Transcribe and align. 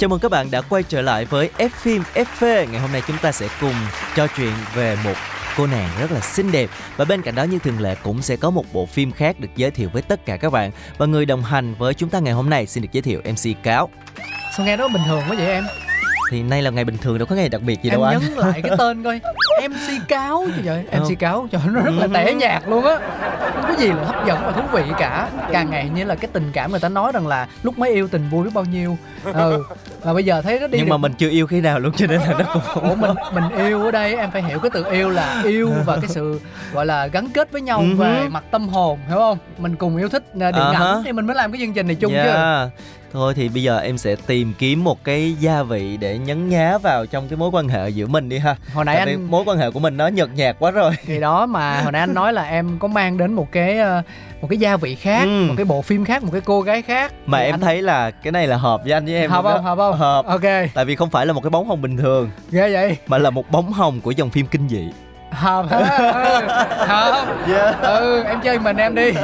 Chào 0.00 0.08
mừng 0.08 0.20
các 0.20 0.30
bạn 0.30 0.50
đã 0.50 0.60
quay 0.60 0.82
trở 0.82 1.02
lại 1.02 1.24
với 1.24 1.50
F 1.58 1.68
phim 1.68 2.02
FV. 2.14 2.70
Ngày 2.70 2.80
hôm 2.80 2.92
nay 2.92 3.02
chúng 3.06 3.16
ta 3.22 3.32
sẽ 3.32 3.48
cùng 3.60 3.74
trò 4.16 4.26
chuyện 4.36 4.52
về 4.74 4.96
một 5.04 5.12
cô 5.56 5.66
nàng 5.66 5.88
rất 6.00 6.12
là 6.12 6.20
xinh 6.20 6.52
đẹp 6.52 6.70
và 6.96 7.04
bên 7.04 7.22
cạnh 7.22 7.34
đó 7.34 7.42
như 7.42 7.58
thường 7.58 7.80
lệ 7.80 7.96
cũng 8.02 8.22
sẽ 8.22 8.36
có 8.36 8.50
một 8.50 8.64
bộ 8.72 8.86
phim 8.86 9.12
khác 9.12 9.40
được 9.40 9.48
giới 9.56 9.70
thiệu 9.70 9.88
với 9.92 10.02
tất 10.02 10.26
cả 10.26 10.36
các 10.36 10.52
bạn 10.52 10.70
và 10.98 11.06
người 11.06 11.26
đồng 11.26 11.42
hành 11.42 11.74
với 11.78 11.94
chúng 11.94 12.08
ta 12.08 12.18
ngày 12.18 12.32
hôm 12.32 12.50
nay 12.50 12.66
xin 12.66 12.82
được 12.82 12.88
giới 12.92 13.02
thiệu 13.02 13.20
MC 13.24 13.62
Cáo. 13.62 13.88
sao 14.56 14.66
nghe 14.66 14.76
nó 14.76 14.88
bình 14.88 15.02
thường 15.06 15.22
quá 15.28 15.36
vậy 15.36 15.46
em 15.46 15.64
Thì 16.30 16.42
nay 16.42 16.62
là 16.62 16.70
ngày 16.70 16.84
bình 16.84 16.98
thường 16.98 17.18
đâu 17.18 17.26
có 17.26 17.36
ngày 17.36 17.48
đặc 17.48 17.62
biệt 17.62 17.82
gì 17.82 17.90
em 17.90 17.92
đâu 17.92 18.02
anh. 18.02 18.18
nhấn 18.20 18.32
lại 18.32 18.62
cái 18.62 18.72
tên 18.78 19.02
coi 19.02 19.20
mc 19.68 20.08
cáo 20.08 20.46
chứ 20.56 20.62
vậy 20.64 20.84
mc 21.00 21.18
cáo 21.18 21.48
cho 21.52 21.58
nó 21.66 21.80
rất 21.80 21.92
là 21.98 22.06
tẻ 22.14 22.34
nhạt 22.34 22.62
luôn 22.66 22.84
á. 22.84 22.98
Không 23.54 23.64
có 23.68 23.74
gì 23.78 23.88
là 23.88 24.04
hấp 24.04 24.26
dẫn 24.26 24.38
và 24.44 24.52
thú 24.52 24.62
vị 24.72 24.82
cả. 24.98 25.28
Càng 25.52 25.70
ngày 25.70 25.90
như 25.94 26.04
là 26.04 26.14
cái 26.14 26.28
tình 26.32 26.50
cảm 26.52 26.70
người 26.70 26.80
ta 26.80 26.88
nói 26.88 27.12
rằng 27.12 27.26
là 27.26 27.48
lúc 27.62 27.78
mới 27.78 27.92
yêu 27.92 28.08
tình 28.08 28.28
vui 28.30 28.44
biết 28.44 28.50
bao 28.54 28.64
nhiêu. 28.64 28.98
Ừ 29.24 29.64
mà 30.04 30.14
bây 30.14 30.24
giờ 30.24 30.42
thấy 30.42 30.60
nó 30.60 30.66
đi 30.66 30.78
Nhưng 30.78 30.86
được 30.86 30.90
mà 30.90 30.96
mình 30.96 31.12
chưa 31.12 31.28
yêu 31.28 31.46
khi 31.46 31.60
nào 31.60 31.78
luôn 31.78 31.92
cho 31.96 32.06
nên 32.06 32.20
là 32.20 32.34
nó 32.38 32.44
cũng 32.52 32.62
không 32.62 32.88
Ủa 32.88 32.94
mình 32.94 33.10
mình 33.34 33.44
yêu 33.66 33.84
ở 33.84 33.90
đây 33.90 34.16
em 34.16 34.30
phải 34.30 34.42
hiểu 34.42 34.58
cái 34.58 34.70
từ 34.74 34.84
yêu 34.92 35.08
là 35.10 35.42
yêu 35.44 35.70
và 35.86 35.96
cái 35.96 36.08
sự 36.08 36.40
gọi 36.72 36.86
là 36.86 37.06
gắn 37.06 37.28
kết 37.34 37.52
với 37.52 37.60
nhau 37.60 37.78
Ừ 37.78 37.94
về 37.96 38.28
mặt 38.28 38.44
tâm 38.50 38.68
hồn 38.68 38.98
hiểu 39.08 39.18
không? 39.18 39.38
Mình 39.58 39.76
cùng 39.76 39.96
yêu 39.96 40.08
thích 40.08 40.24
à, 40.40 40.50
điện 40.50 40.62
À 40.62 40.66
ảnh 40.66 40.74
hả. 40.74 40.94
thì 41.04 41.12
mình 41.12 41.26
mới 41.26 41.36
làm 41.36 41.52
cái 41.52 41.60
chương 41.60 41.72
trình 41.72 41.86
này 41.86 41.96
chung 41.96 42.12
chứ. 42.12 42.18
Yeah. 42.18 42.68
Thôi 43.12 43.34
thì 43.34 43.48
bây 43.48 43.62
giờ 43.62 43.78
em 43.78 43.98
sẽ 43.98 44.16
tìm 44.26 44.52
kiếm 44.58 44.84
một 44.84 45.04
cái 45.04 45.32
gia 45.40 45.62
vị 45.62 45.96
để 45.96 46.18
nhấn 46.18 46.48
nhá 46.48 46.78
vào 46.78 47.06
trong 47.06 47.28
cái 47.28 47.36
mối 47.36 47.50
quan 47.52 47.68
hệ 47.68 47.88
giữa 47.88 48.06
mình 48.06 48.28
đi 48.28 48.38
ha. 48.38 48.56
hồi 48.74 48.84
nãy 48.84 48.96
Tại 48.96 49.06
anh 49.12 49.30
mối 49.30 49.42
quan 49.46 49.58
hệ 49.58 49.70
của 49.70 49.80
mình 49.80 49.96
nó 49.96 50.06
nhợt 50.08 50.28
nhạt 50.34 50.56
quá 50.58 50.70
rồi. 50.70 50.92
thì 51.06 51.20
đó 51.20 51.46
mà 51.46 51.80
hồi 51.82 51.92
nãy 51.92 52.00
anh 52.00 52.14
nói 52.14 52.32
là 52.32 52.42
em 52.42 52.78
có 52.78 52.88
mang 52.88 53.18
đến 53.18 53.32
một 53.32 53.46
cái 53.52 53.78
ờ, 53.78 54.02
một 54.42 54.46
cái 54.50 54.58
gia 54.58 54.76
vị 54.76 54.94
khác 54.94 55.22
Ừ. 55.24 55.44
một 55.48 55.54
cái 55.56 55.64
bộ 55.64 55.82
phim 55.82 56.04
khác 56.04 56.22
một 56.22 56.30
cái 56.32 56.40
cô 56.40 56.60
gái 56.62 56.82
khác 56.82 57.12
Mà 57.26 57.38
Thì 57.38 57.44
em 57.44 57.54
anh- 57.54 57.60
thấy 57.60 57.82
là 57.82 58.10
cái 58.10 58.32
này 58.32 58.46
là 58.46 58.56
hợp 58.56 58.80
với 58.84 58.92
anh 58.92 59.04
với 59.04 59.14
em 59.14 59.30
hợp 59.30 59.42
không 59.42 59.52
đó. 59.52 59.58
hợp 59.60 59.76
không 59.76 59.96
Hợp. 59.98 60.26
ok 60.26 60.42
Tại 60.74 60.84
vì 60.84 60.96
không 60.96 61.10
phải 61.10 61.26
là 61.26 61.32
một 61.32 61.40
cái 61.42 61.50
bóng 61.50 61.68
hồng 61.68 61.82
bình 61.82 61.96
thường 61.96 62.30
ghê 62.50 62.72
vậy 62.72 62.96
mà 63.06 63.18
là 63.18 63.30
một 63.30 63.50
bóng 63.50 63.72
hồng 63.72 64.00
của 64.00 64.10
dòng 64.10 64.30
phim 64.30 64.46
kinh 64.46 64.68
dị. 64.68 64.88
Hợp 65.30 65.66
hả 65.70 65.78
ừ, 65.78 65.84
hợp 66.86 67.26
Yeah. 67.48 67.82
ừ 67.82 68.22
em 68.26 68.40
chơi 68.44 68.58
mình 68.58 68.76
em 68.76 68.94
đi 68.94 69.10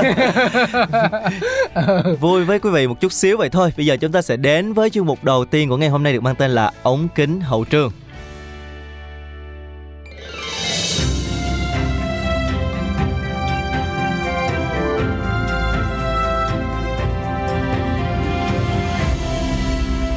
Vui 2.21 2.45
với 2.45 2.59
quý 2.59 2.71
vị 2.71 2.87
một 2.87 3.01
chút 3.01 3.13
xíu 3.13 3.37
vậy 3.37 3.49
thôi. 3.49 3.73
Bây 3.77 3.87
giờ 3.87 3.97
chúng 3.97 4.13
ta 4.13 4.23
sẽ 4.23 4.37
đến 4.37 4.73
với 4.73 4.91
chuyên 4.91 5.07
mục 5.07 5.25
đầu 5.25 5.45
tiên 5.45 5.69
của 5.69 5.77
ngày 5.77 5.89
hôm 5.89 6.03
nay 6.03 6.13
được 6.13 6.23
mang 6.23 6.35
tên 6.35 6.51
là 6.51 6.71
ống 6.83 7.09
kính 7.15 7.41
hậu 7.41 7.65
trường. 7.65 7.93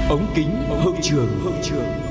ống 0.10 0.26
kính 0.36 0.50
hậu 0.84 0.96
trường 1.02 1.40
hậu 1.44 1.54
trường 1.64 2.09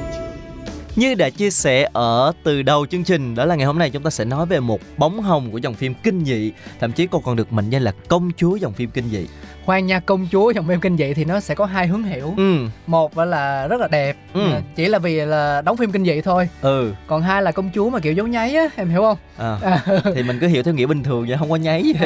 Như 0.97 1.15
đã 1.15 1.31
chia 1.31 1.51
sẻ 1.51 1.89
ở 1.93 2.33
từ 2.45 2.63
đầu 2.63 2.87
chương 2.87 3.05
trình 3.05 3.35
đó 3.35 3.45
là 3.45 3.55
ngày 3.55 3.67
hôm 3.67 3.79
nay 3.79 3.91
chúng 3.91 4.03
ta 4.03 4.11
sẽ 4.11 4.25
nói 4.25 4.47
về 4.47 4.61
một 4.61 4.81
bóng 4.97 5.21
hồng 5.23 5.51
của 5.53 5.59
dòng 5.59 5.75
phim 5.75 5.95
kinh 6.03 6.25
dị, 6.25 6.53
thậm 6.81 6.93
chí 6.93 7.07
cô 7.11 7.19
còn 7.19 7.37
được 7.37 7.53
mệnh 7.53 7.71
danh 7.71 7.83
là 7.83 7.93
công 8.09 8.31
chúa 8.37 8.57
dòng 8.57 8.73
phim 8.73 8.91
kinh 8.91 9.09
dị. 9.11 9.27
khoan 9.65 9.87
nha 9.87 10.01
công 10.01 10.27
chúa 10.33 10.53
trong 10.53 10.69
phim 10.69 10.81
kinh 10.81 10.97
dị 10.97 11.15
thì 11.15 11.25
nó 11.25 11.41
sẽ 11.41 11.55
có 11.55 11.65
hai 11.65 11.87
hướng 11.87 12.03
hiểu. 12.03 12.35
Ừ, 12.37 12.57
một 12.87 13.19
là 13.19 13.67
rất 13.67 13.81
là 13.81 13.89
đẹp 13.89 14.17
Ừ. 14.35 14.41
chỉ 14.77 14.89
là 14.89 14.99
vì 14.99 15.21
là 15.21 15.63
đóng 15.63 15.77
phim 15.77 15.93
kinh 15.93 16.05
dị 16.05 16.21
thôi. 16.21 16.49
Ừ. 16.63 16.93
còn 17.07 17.23
hai 17.23 17.43
là 17.43 17.53
công 17.53 17.71
chúa 17.75 17.91
mà 17.91 17.99
kiểu 18.01 18.13
giấu 18.13 18.27
nháy 18.27 18.55
á 18.55 18.65
em 18.77 18.89
hiểu 18.91 19.01
không? 19.01 19.17
À, 19.39 19.81
thì 20.15 20.23
mình 20.23 20.39
cứ 20.41 20.47
hiểu 20.49 20.63
theo 20.63 20.75
nghĩa 20.75 20.87
bình 20.87 21.03
thường 21.03 21.27
vậy 21.29 21.37
không 21.39 21.51
có 21.51 21.57
nháy 21.57 21.83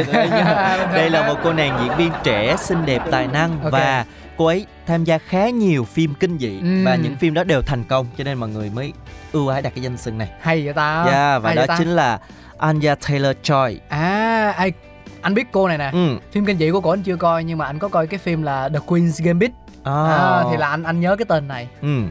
đây 0.94 1.10
là 1.10 1.26
một 1.28 1.40
cô 1.44 1.52
nàng 1.52 1.78
diễn 1.82 1.96
viên 1.96 2.10
trẻ 2.24 2.56
xinh 2.58 2.78
đẹp 2.86 3.02
tài 3.10 3.26
năng 3.26 3.60
Ok. 3.62 3.72
và 3.72 4.04
cô 4.42 4.46
ấy 4.46 4.66
tham 4.86 5.04
gia 5.04 5.18
khá 5.18 5.48
nhiều 5.48 5.84
phim 5.84 6.14
kinh 6.14 6.38
dị 6.38 6.58
Ừm. 6.60 6.84
và 6.84 6.96
những 6.96 7.16
phim 7.16 7.34
đó 7.34 7.44
đều 7.44 7.62
thành 7.62 7.84
công 7.84 8.06
cho 8.18 8.24
nên 8.24 8.38
mọi 8.38 8.48
người 8.48 8.70
mới 8.70 8.92
ưu 9.32 9.48
ái 9.48 9.62
đặt 9.62 9.72
cái 9.74 9.82
danh 9.84 9.96
xưng 9.96 10.18
này 10.18 10.28
hay 10.40 10.64
vậy 10.64 10.74
ta 10.74 11.04
yeah, 11.04 11.42
và 11.42 11.48
hay 11.48 11.56
đó 11.56 11.66
ta? 11.66 11.78
chính 11.78 11.88
là 11.88 12.18
Anya 12.58 12.94
Taylor 12.94 13.36
Joy 13.42 13.76
à 13.88 14.50
ai 14.56 14.72
anh 15.20 15.34
biết 15.34 15.46
cô 15.52 15.68
này 15.68 15.78
nè 15.78 15.90
ừ. 15.92 16.18
phim 16.32 16.46
kinh 16.46 16.58
dị 16.58 16.70
của 16.70 16.80
cổ 16.80 16.90
anh 16.90 17.02
chưa 17.02 17.16
coi 17.16 17.44
nhưng 17.44 17.58
mà 17.58 17.66
anh 17.66 17.78
có 17.78 17.88
coi 17.88 18.06
cái 18.06 18.18
phim 18.18 18.42
là 18.42 18.68
The 18.68 18.78
Queen's 18.86 19.24
Gambit 19.24 19.50
à. 19.84 19.92
à, 19.92 20.44
thì 20.50 20.56
là 20.56 20.68
anh 20.68 20.82
anh 20.82 21.00
nhớ 21.00 21.16
cái 21.16 21.24
tên 21.28 21.48
này 21.48 21.68
ừ 21.82 22.02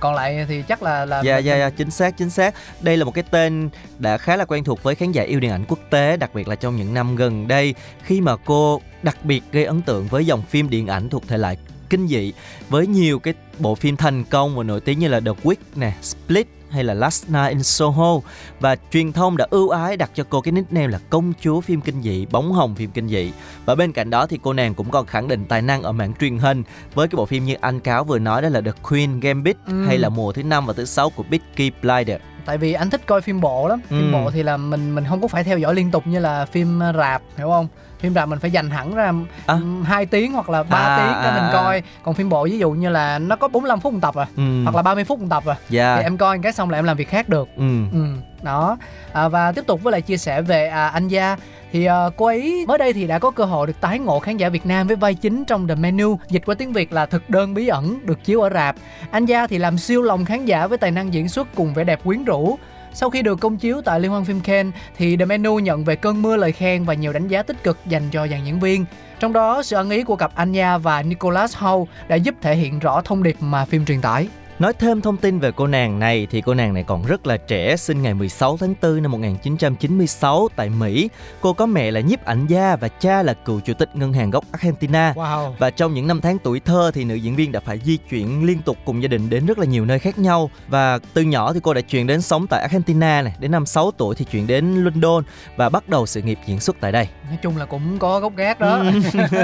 còn 0.00 0.14
lại 0.14 0.46
thì 0.48 0.62
chắc 0.62 0.82
là 0.82 1.04
là 1.04 1.22
Dạ 1.22 1.38
dạ 1.38 1.56
dạ 1.56 1.70
chính 1.70 1.90
xác 1.90 2.16
chính 2.16 2.30
xác. 2.30 2.54
Đây 2.80 2.96
là 2.96 3.04
một 3.04 3.14
cái 3.14 3.24
tên 3.30 3.68
đã 3.98 4.18
khá 4.18 4.36
là 4.36 4.44
quen 4.44 4.64
thuộc 4.64 4.82
với 4.82 4.94
khán 4.94 5.12
giả 5.12 5.22
yêu 5.22 5.40
điện 5.40 5.50
ảnh 5.50 5.64
quốc 5.68 5.78
tế, 5.90 6.16
đặc 6.16 6.34
biệt 6.34 6.48
là 6.48 6.54
trong 6.54 6.76
những 6.76 6.94
năm 6.94 7.16
gần 7.16 7.48
đây 7.48 7.74
khi 8.02 8.20
mà 8.20 8.36
cô 8.36 8.80
đặc 9.02 9.24
biệt 9.24 9.42
gây 9.52 9.64
ấn 9.64 9.82
tượng 9.82 10.06
với 10.06 10.26
dòng 10.26 10.42
phim 10.42 10.70
điện 10.70 10.86
ảnh 10.86 11.08
thuộc 11.08 11.28
thể 11.28 11.38
loại 11.38 11.56
kinh 11.90 12.06
dị 12.08 12.32
với 12.68 12.86
nhiều 12.86 13.18
cái 13.18 13.34
bộ 13.58 13.74
phim 13.74 13.96
thành 13.96 14.24
công 14.24 14.56
và 14.56 14.62
nổi 14.62 14.80
tiếng 14.80 14.98
như 14.98 15.08
là 15.08 15.20
The 15.20 15.30
Witch 15.42 15.54
nè, 15.76 15.92
Split 16.02 16.46
hay 16.70 16.84
là 16.84 16.94
Last 16.94 17.28
Night 17.28 17.48
in 17.48 17.62
Soho 17.62 18.20
và 18.60 18.76
truyền 18.90 19.12
thông 19.12 19.36
đã 19.36 19.46
ưu 19.50 19.68
ái 19.68 19.96
đặt 19.96 20.10
cho 20.14 20.24
cô 20.28 20.40
cái 20.40 20.52
nickname 20.52 20.88
là 20.88 20.98
công 21.10 21.32
chúa 21.40 21.60
phim 21.60 21.80
kinh 21.80 22.02
dị, 22.02 22.26
bóng 22.26 22.52
hồng 22.52 22.74
phim 22.74 22.90
kinh 22.90 23.08
dị. 23.08 23.32
Và 23.64 23.74
bên 23.74 23.92
cạnh 23.92 24.10
đó 24.10 24.26
thì 24.26 24.38
cô 24.42 24.52
nàng 24.52 24.74
cũng 24.74 24.90
còn 24.90 25.06
khẳng 25.06 25.28
định 25.28 25.44
tài 25.48 25.62
năng 25.62 25.82
ở 25.82 25.92
mảng 25.92 26.12
truyền 26.20 26.38
hình 26.38 26.62
với 26.94 27.08
cái 27.08 27.16
bộ 27.16 27.26
phim 27.26 27.44
như 27.44 27.54
anh 27.60 27.80
cáo 27.80 28.04
vừa 28.04 28.18
nói 28.18 28.42
đó 28.42 28.48
là 28.48 28.60
The 28.60 28.72
Queen 28.88 29.20
Gambit 29.20 29.56
Ừ. 29.66 29.84
hay 29.86 29.98
là 29.98 30.08
mùa 30.08 30.32
thứ 30.32 30.42
năm 30.42 30.66
và 30.66 30.72
thứ 30.72 30.84
sáu 30.84 31.10
của 31.10 31.22
Peaky 31.22 31.70
Blinders. 31.82 32.22
tại 32.46 32.58
vì 32.58 32.72
anh 32.72 32.90
thích 32.90 33.06
coi 33.06 33.20
phim 33.20 33.40
bộ 33.40 33.68
lắm 33.68 33.80
phim 33.88 34.12
Ừ. 34.12 34.18
bộ 34.18 34.30
thì 34.30 34.42
là 34.42 34.56
mình 34.56 34.94
mình 34.94 35.04
không 35.08 35.20
có 35.20 35.28
phải 35.28 35.44
theo 35.44 35.58
dõi 35.58 35.74
liên 35.74 35.90
tục 35.90 36.06
như 36.06 36.18
là 36.18 36.44
phim 36.46 36.80
rạp 36.96 37.22
hiểu 37.36 37.48
không 37.48 37.68
phim 37.98 38.14
rạp 38.14 38.28
mình 38.28 38.38
phải 38.38 38.50
dành 38.50 38.70
hẳn 38.70 38.94
ra 38.94 39.04
À. 39.46 39.54
ừm, 39.54 39.82
hai 39.84 40.06
tiếng 40.06 40.32
hoặc 40.32 40.50
là 40.50 40.62
3 40.62 40.78
À, 40.78 40.96
tiếng 40.96 41.22
để 41.22 41.28
à, 41.28 41.34
mình 41.34 41.44
à. 41.44 41.52
coi 41.52 41.82
còn 42.02 42.14
phim 42.14 42.28
bộ 42.28 42.44
ví 42.44 42.58
dụ 42.58 42.70
như 42.70 42.88
là 42.88 43.18
nó 43.18 43.36
có 43.36 43.48
45 43.48 43.80
phút 43.80 43.92
một 43.92 43.98
tập 44.02 44.14
à 44.14 44.26
Ừ. 44.36 44.62
hoặc 44.64 44.76
là 44.76 44.82
30 44.82 45.04
phút 45.04 45.20
một 45.20 45.26
tập 45.30 45.42
à 45.46 45.56
dạ. 45.68 45.96
thì 45.96 46.02
em 46.02 46.16
coi 46.16 46.38
cái 46.42 46.52
xong 46.52 46.70
là 46.70 46.78
em 46.78 46.84
làm 46.84 46.96
việc 46.96 47.08
khác 47.08 47.28
được 47.28 47.48
Ừ. 47.56 47.62
Ừ, 47.92 47.98
đó 48.42 48.76
à, 49.12 49.28
và 49.28 49.52
tiếp 49.52 49.64
tục 49.66 49.82
với 49.82 49.92
lại 49.92 50.02
chia 50.02 50.16
sẻ 50.16 50.42
về 50.42 50.66
à, 50.68 50.88
anh 50.88 51.08
Gia 51.08 51.36
thì 51.72 51.84
à, 51.84 52.04
cô 52.16 52.26
ấy 52.26 52.64
mới 52.68 52.78
đây 52.78 52.92
thì 52.92 53.06
đã 53.06 53.18
có 53.18 53.30
cơ 53.30 53.44
hội 53.44 53.66
được 53.66 53.80
tái 53.80 53.98
ngộ 53.98 54.18
khán 54.20 54.36
giả 54.36 54.48
Việt 54.48 54.66
Nam 54.66 54.86
với 54.86 54.96
vai 54.96 55.14
chính 55.14 55.44
trong 55.44 55.68
The 55.68 55.74
Menu 55.74 56.18
dịch 56.28 56.42
qua 56.46 56.54
tiếng 56.54 56.72
Việt 56.72 56.92
là 56.92 57.06
thực 57.06 57.30
đơn 57.30 57.54
bí 57.54 57.68
ẩn 57.68 57.98
được 58.06 58.24
chiếu 58.24 58.40
ở 58.40 58.50
rạp 58.54 58.76
anh 59.10 59.24
Gia 59.26 59.46
thì 59.46 59.58
làm 59.58 59.78
siêu 59.78 60.02
lòng 60.02 60.24
khán 60.24 60.44
giả 60.44 60.66
với 60.66 60.78
tài 60.78 60.90
năng 60.90 61.14
diễn 61.14 61.28
xuất 61.28 61.48
cùng 61.54 61.74
vẻ 61.74 61.84
đẹp 61.84 62.00
quyến 62.04 62.24
rũ 62.24 62.58
sau 62.96 63.10
khi 63.10 63.22
được 63.22 63.40
công 63.40 63.56
chiếu 63.56 63.80
tại 63.84 64.00
liên 64.00 64.10
hoan 64.10 64.24
phim 64.24 64.40
Cannes, 64.40 64.74
thì 64.96 65.16
The 65.16 65.24
Menu 65.24 65.58
nhận 65.58 65.84
về 65.84 65.96
cơn 65.96 66.22
mưa 66.22 66.36
lời 66.36 66.52
khen 66.52 66.84
và 66.84 66.94
nhiều 66.94 67.12
đánh 67.12 67.28
giá 67.28 67.42
tích 67.42 67.62
cực 67.62 67.78
dành 67.86 68.02
cho 68.12 68.26
dàn 68.28 68.44
diễn 68.44 68.60
viên. 68.60 68.84
Trong 69.20 69.32
đó, 69.32 69.62
sự 69.62 69.76
ăn 69.76 69.90
ý 69.90 70.02
của 70.02 70.16
cặp 70.16 70.34
Anya 70.34 70.78
và 70.78 71.02
Nicholas 71.02 71.56
Hoult 71.56 71.88
đã 72.08 72.16
giúp 72.16 72.34
thể 72.40 72.56
hiện 72.56 72.78
rõ 72.78 73.00
thông 73.04 73.22
điệp 73.22 73.36
mà 73.40 73.64
phim 73.64 73.84
truyền 73.84 74.00
tải. 74.00 74.28
Nói 74.58 74.72
thêm 74.72 75.00
thông 75.00 75.16
tin 75.16 75.38
về 75.38 75.52
cô 75.56 75.66
nàng 75.66 75.98
này 75.98 76.26
thì 76.30 76.40
cô 76.40 76.54
nàng 76.54 76.74
này 76.74 76.84
còn 76.86 77.06
rất 77.06 77.26
là 77.26 77.36
trẻ, 77.36 77.76
sinh 77.76 78.02
ngày 78.02 78.14
16 78.14 78.56
tháng 78.56 78.74
4 78.82 79.02
năm 79.02 79.12
1996 79.12 80.48
tại 80.56 80.70
Mỹ. 80.70 81.08
Cô 81.40 81.52
có 81.52 81.66
mẹ 81.66 81.90
là 81.90 82.00
nhiếp 82.00 82.24
ảnh 82.24 82.46
gia 82.46 82.76
và 82.76 82.88
cha 82.88 83.22
là 83.22 83.32
cựu 83.32 83.60
chủ 83.60 83.72
tịch 83.74 83.96
ngân 83.96 84.12
hàng 84.12 84.30
gốc 84.30 84.44
Argentina. 84.52 85.12
wow 85.16 85.52
Và 85.58 85.70
trong 85.70 85.94
những 85.94 86.06
năm 86.06 86.20
tháng 86.20 86.38
tuổi 86.38 86.60
thơ 86.60 86.90
thì 86.94 87.04
nữ 87.04 87.14
diễn 87.14 87.36
viên 87.36 87.52
đã 87.52 87.60
phải 87.60 87.80
di 87.84 87.96
chuyển 87.96 88.44
liên 88.44 88.62
tục 88.62 88.76
cùng 88.84 89.02
gia 89.02 89.08
đình 89.08 89.30
đến 89.30 89.46
rất 89.46 89.58
là 89.58 89.64
nhiều 89.64 89.84
nơi 89.84 89.98
khác 89.98 90.18
nhau. 90.18 90.50
Và 90.68 90.98
từ 91.14 91.22
nhỏ 91.22 91.52
thì 91.52 91.60
cô 91.62 91.74
đã 91.74 91.80
chuyển 91.80 92.06
đến 92.06 92.22
sống 92.22 92.46
tại 92.46 92.62
Argentina 92.62 93.22
này, 93.22 93.34
đến 93.38 93.50
năm 93.50 93.66
6 93.66 93.90
tuổi 93.90 94.14
thì 94.14 94.24
chuyển 94.24 94.46
đến 94.46 94.84
London 94.84 95.24
và 95.56 95.68
bắt 95.68 95.88
đầu 95.88 96.06
sự 96.06 96.22
nghiệp 96.22 96.38
diễn 96.46 96.60
xuất 96.60 96.76
tại 96.80 96.92
đây. 96.92 97.08
nói 97.28 97.38
chung 97.42 97.56
là 97.56 97.64
cũng 97.64 97.98
có 97.98 98.20
gốc 98.20 98.36
gác 98.36 98.60
đó 98.60 98.84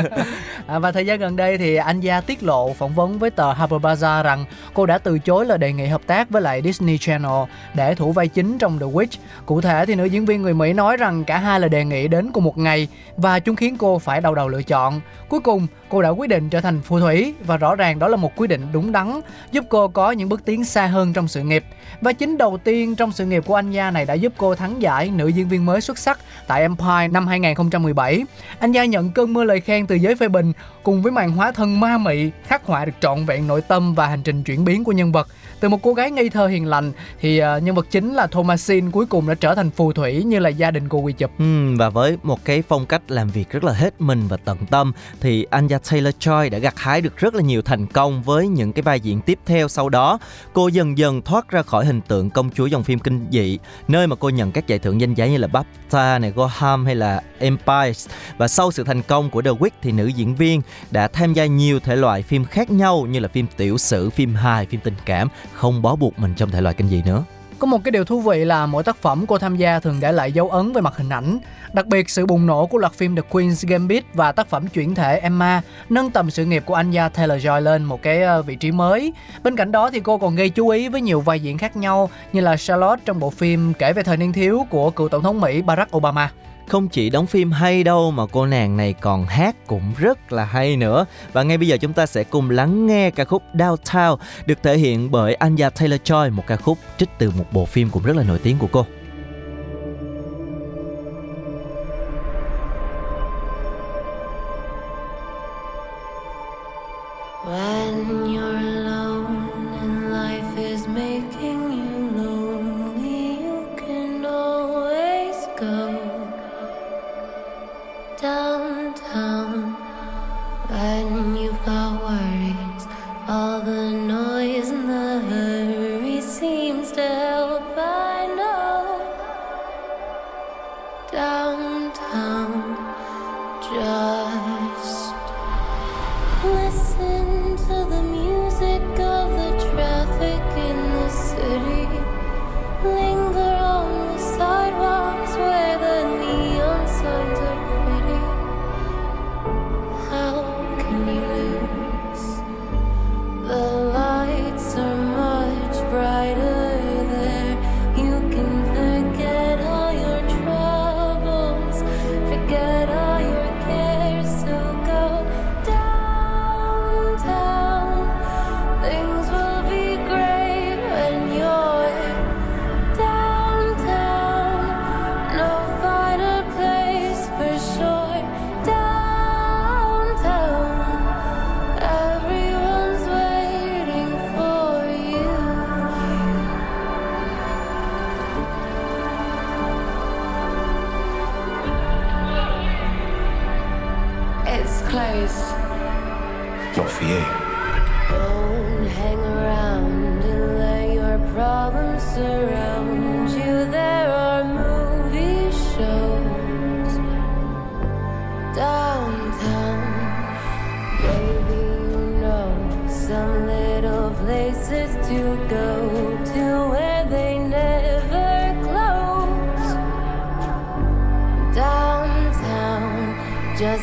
à, 0.67 0.79
và 0.79 0.93
thời 0.93 1.06
gian 1.06 1.19
gần 1.19 1.37
đây 1.37 1.58
thì 1.58 1.76
anh 1.76 2.00
gia 2.00 2.20
tiết 2.20 2.43
lộ 2.43 2.73
phỏng 2.73 2.94
vấn 2.94 3.19
với 3.19 3.31
tờ 3.31 3.53
Harper 3.53 3.81
Bazaar 3.81 4.23
rằng 4.23 4.44
cô 4.75 4.87
đã 4.87 4.99
từ 5.03 5.19
chối 5.19 5.47
lời 5.47 5.59
đề 5.59 5.73
nghị 5.73 5.87
hợp 5.87 6.01
tác 6.07 6.31
với 6.31 6.43
lại 6.43 6.63
Disney 6.65 6.99
Channel 6.99 7.43
để 7.75 7.95
thủ 7.95 8.13
vai 8.13 8.29
chính 8.29 8.59
trong 8.59 8.79
The 8.79 8.87
Witch. 8.87 9.19
Cụ 9.47 9.61
thể 9.61 9.87
thì 9.87 9.95
nữ 9.95 10.05
diễn 10.05 10.25
viên 10.25 10.43
người 10.43 10.55
Mỹ 10.55 10.73
nói 10.73 10.97
rằng 10.97 11.25
cả 11.25 11.39
hai 11.39 11.61
lời 11.61 11.69
đề 11.69 11.85
nghị 11.85 12.09
đến 12.09 12.31
cùng 12.33 12.45
một 12.45 12.59
ngày 12.59 12.89
và 13.17 13.39
chúng 13.39 13.57
khiến 13.57 13.77
cô 13.79 13.99
phải 13.99 14.21
đau 14.21 14.35
đầu 14.35 14.49
lựa 14.49 14.63
chọn. 14.63 15.01
Cuối 15.29 15.41
cùng, 15.41 15.67
cô 15.93 16.03
đã 16.03 16.09
quyết 16.09 16.29
định 16.29 16.50
trở 16.50 16.61
thành 16.61 16.81
phù 16.81 17.00
thủy 17.00 17.35
và 17.47 17.56
rõ 17.56 17.75
ràng 17.75 17.99
đó 17.99 18.09
là 18.09 18.17
một 18.17 18.33
quyết 18.37 18.47
định 18.47 18.67
đúng 18.73 18.93
đắn, 18.93 19.21
giúp 19.53 19.65
cô 19.69 19.89
có 19.89 20.11
những 20.11 20.29
bước 20.29 20.44
tiến 20.44 20.65
xa 20.65 20.87
hơn 20.87 21.12
trong 21.12 21.29
sự 21.29 21.43
nghiệp. 21.43 21.65
Và 22.00 22.12
chính 22.12 22.39
đầu 22.39 22.59
tiên 22.65 22.97
trong 22.97 23.12
sự 23.12 23.27
nghiệp 23.27 23.43
của 23.47 23.55
anh 23.55 23.71
Gia 23.71 23.91
này 23.91 24.05
đã 24.05 24.15
giúp 24.15 24.33
cô 24.37 24.55
thắng 24.55 24.83
giải 24.83 25.11
nữ 25.11 25.29
diễn 25.29 25.49
viên 25.49 25.67
mới 25.67 25.81
xuất 25.81 25.99
sắc 25.99 26.19
tại 26.47 26.61
Empire 26.61 27.09
năm 27.09 27.27
2017. 27.27 28.25
Anh 28.59 28.73
Gia 28.73 28.85
nhận 28.85 29.11
cơn 29.11 29.33
mưa 29.33 29.44
lời 29.44 29.61
khen 29.61 29.87
từ 29.87 29.94
giới 29.94 30.15
phê 30.17 30.29
bình 30.29 30.53
cùng 30.83 31.03
với 31.03 31.12
màn 31.12 31.31
hóa 31.31 31.53
thân 31.53 31.81
ma 31.81 31.99
mị 31.99 32.31
khắc 32.47 32.67
họa 32.67 32.85
được 32.85 32.93
trọn 33.00 33.25
vẹn 33.25 33.47
nội 33.47 33.61
tâm 33.61 33.94
và 33.94 34.06
hành 34.06 34.23
trình 34.23 34.43
chuyển 34.43 34.65
biến 34.65 34.85
của 34.85 34.93
nhân 34.93 35.12
vật. 35.12 35.29
Từ 35.61 35.69
một 35.69 35.79
cô 35.83 35.94
gái 35.94 36.11
ngây 36.11 36.29
thơ 36.29 36.47
hiền 36.47 36.67
lành 36.67 36.93
thì 37.21 37.43
uh, 37.43 37.62
nhân 37.62 37.75
vật 37.75 37.87
chính 37.91 38.15
là 38.15 38.27
Thomasin 38.27 38.91
cuối 38.91 39.06
cùng 39.06 39.29
đã 39.29 39.35
trở 39.35 39.55
thành 39.55 39.71
phù 39.71 39.93
thủy 39.93 40.25
như 40.25 40.39
là 40.39 40.49
gia 40.49 40.71
đình 40.71 40.89
cô 40.89 40.99
quy 40.99 41.12
chụp. 41.12 41.31
Ừ, 41.39 41.77
và 41.79 41.89
với 41.89 42.17
một 42.23 42.44
cái 42.44 42.62
phong 42.69 42.87
cách 42.87 43.03
làm 43.09 43.29
việc 43.29 43.50
rất 43.50 43.65
là 43.65 43.73
hết 43.73 44.00
mình 44.00 44.23
và 44.29 44.37
tận 44.37 44.59
tâm 44.71 44.93
thì 45.21 45.47
anh 45.50 45.67
gia 45.67 45.79
Taylor 45.90 46.14
Joy 46.20 46.50
đã 46.50 46.58
gặt 46.58 46.75
hái 46.76 47.00
được 47.00 47.17
rất 47.17 47.34
là 47.34 47.43
nhiều 47.43 47.62
thành 47.62 47.87
công 47.87 48.23
với 48.23 48.49
những 48.49 48.73
cái 48.73 48.82
vai 48.82 49.00
diễn 49.00 49.20
tiếp 49.20 49.38
theo 49.46 49.69
sau 49.69 49.88
đó. 49.88 50.19
Cô 50.52 50.69
dần 50.69 50.99
dần 50.99 51.23
thoát 51.23 51.50
ra 51.50 51.62
khỏi 51.62 51.87
hình 51.87 52.00
tượng 52.00 52.31
công 52.31 52.50
chúa 52.50 52.67
dòng 52.67 52.84
phim 52.84 52.99
kinh 52.99 53.26
dị, 53.31 53.58
nơi 53.88 54.06
mà 54.06 54.17
cô 54.17 54.29
nhận 54.29 54.52
các 54.52 54.67
giải 54.67 54.79
thưởng 54.79 55.00
danh 55.00 55.14
giá 55.14 55.26
như 55.26 55.37
là 55.37 55.49
BAFTA 55.49 56.20
này, 56.20 56.31
Gotham 56.31 56.84
hay 56.84 56.94
là 56.94 57.23
Empire. 57.38 57.93
Và 58.37 58.49
sau 58.49 58.73
sự 58.73 58.84
thành 58.84 59.02
công 59.02 59.31
của 59.31 59.43
The 59.43 59.50
Witch 59.50 59.70
thì 59.82 59.93
nữ 59.93 60.06
diễn 60.06 60.34
viên 60.34 60.62
đã 60.90 61.08
tham 61.08 61.32
gia 61.32 61.46
nhiều 61.46 61.81
thể 61.81 61.96
loại 61.96 62.23
phim 62.23 62.44
khác 62.44 62.70
nhau 62.70 63.06
như 63.11 63.19
là 63.19 63.29
phim 63.29 63.46
tiểu 63.56 63.79
sử, 63.79 64.11
phim 64.11 64.34
hài, 64.34 64.67
phim 64.67 64.81
tình 64.84 64.96
cảm, 65.05 65.29
không 65.52 65.82
bó 65.82 65.96
buộc 65.96 66.19
mình 66.19 66.34
trong 66.37 66.50
thể 66.50 66.61
loại 66.61 66.75
kinh 66.75 66.88
dị 66.88 67.02
nữa. 67.06 67.25
Có 67.62 67.67
một 67.67 67.85
cái 67.85 67.93
điều 67.93 68.05
thú 68.05 68.20
vị 68.20 68.44
là 68.44 68.67
mỗi 68.67 68.82
tác 68.82 68.97
phẩm 68.97 69.25
cô 69.26 69.38
tham 69.38 69.56
gia 69.56 69.81
thường 69.81 70.00
để 70.00 70.12
lại 70.12 70.32
dấu 70.32 70.49
ấn 70.49 70.73
về 70.73 70.81
mặt 70.81 70.97
hình 70.97 71.09
ảnh. 71.09 71.38
Đặc 71.73 71.87
biệt, 71.87 72.11
sự 72.11 72.26
bùng 72.26 72.47
nổ 72.47 72.67
của 72.67 72.79
loạt 72.79 72.93
phim 72.93 73.17
The 73.17 73.23
Queen's 73.31 73.69
Gambit 73.69 74.05
và 74.14 74.32
tác 74.32 74.47
phẩm 74.49 74.69
chuyển 74.69 74.94
thể 74.94 75.19
Emma 75.19 75.62
nâng 75.88 76.11
tầm 76.11 76.31
sự 76.31 76.44
nghiệp 76.44 76.62
của 76.67 76.75
Anya 76.75 77.09
Taylor-Joy 77.09 77.61
lên 77.61 77.85
một 77.85 78.03
cái 78.03 78.23
ờ, 78.23 78.43
vị 78.43 78.56
trí 78.56 78.73
mới. 78.73 79.12
Bên 79.43 79.56
cạnh 79.56 79.73
đó 79.73 79.91
thì 79.91 80.00
cô 80.00 80.19
còn 80.19 80.35
gây 80.35 80.49
chú 80.49 80.69
ý 80.69 80.88
với 80.88 81.00
nhiều 81.00 81.20
vai 81.20 81.41
diễn 81.41 81.59
khác 81.59 81.76
nhau 81.76 82.11
như 82.32 82.41
là 82.41 82.56
Charlotte 82.56 83.03
trong 83.05 83.20
bộ 83.20 83.31
phim 83.31 83.75
kể 83.75 83.93
về 83.93 84.03
thời 84.03 84.17
niên 84.17 84.32
thiếu 84.32 84.67
của 84.70 84.91
cựu 84.91 85.08
tổng 85.08 85.23
thống 85.23 85.41
Mỹ 85.41 85.62
Barack 85.62 85.97
Obama 85.97 86.31
không 86.67 86.88
chỉ 86.88 87.11
đóng 87.11 87.26
phim 87.26 87.53
hay 87.53 87.85
đâu 87.85 88.11
mà 88.11 88.26
cô 88.32 88.47
nàng 88.47 88.76
này 88.76 88.93
còn 88.93 89.26
hát 89.26 89.56
cũng 89.67 89.82
rất 89.99 90.32
là 90.32 90.44
hay 90.44 90.76
nữa. 90.76 91.06
Và 91.32 91.43
ngay 91.43 91.59
bây 91.59 91.69
giờ 91.69 91.76
chúng 91.76 91.93
ta 91.93 92.06
sẽ 92.06 92.25
cùng 92.25 92.50
lắng 92.50 92.87
nghe 92.87 93.11
ca 93.11 93.25
khúc 93.25 93.43
Downtown 93.55 94.17
được 94.47 94.62
thể 94.62 94.79
hiện 94.79 95.11
bởi 95.11 95.35
Anya 95.35 95.69
Taylor-Joy, 95.69 96.32
một 96.32 96.44
ca 96.47 96.56
khúc 96.56 96.79
trích 96.99 97.09
từ 97.19 97.31
một 97.38 97.44
bộ 97.53 97.64
phim 97.64 97.91
cũng 97.91 98.03
rất 98.03 98.17
là 98.17 98.23
nổi 98.23 98.38
tiếng 98.43 98.59
của 98.59 98.69
cô. 98.73 98.87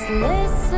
Listen. 0.07 0.68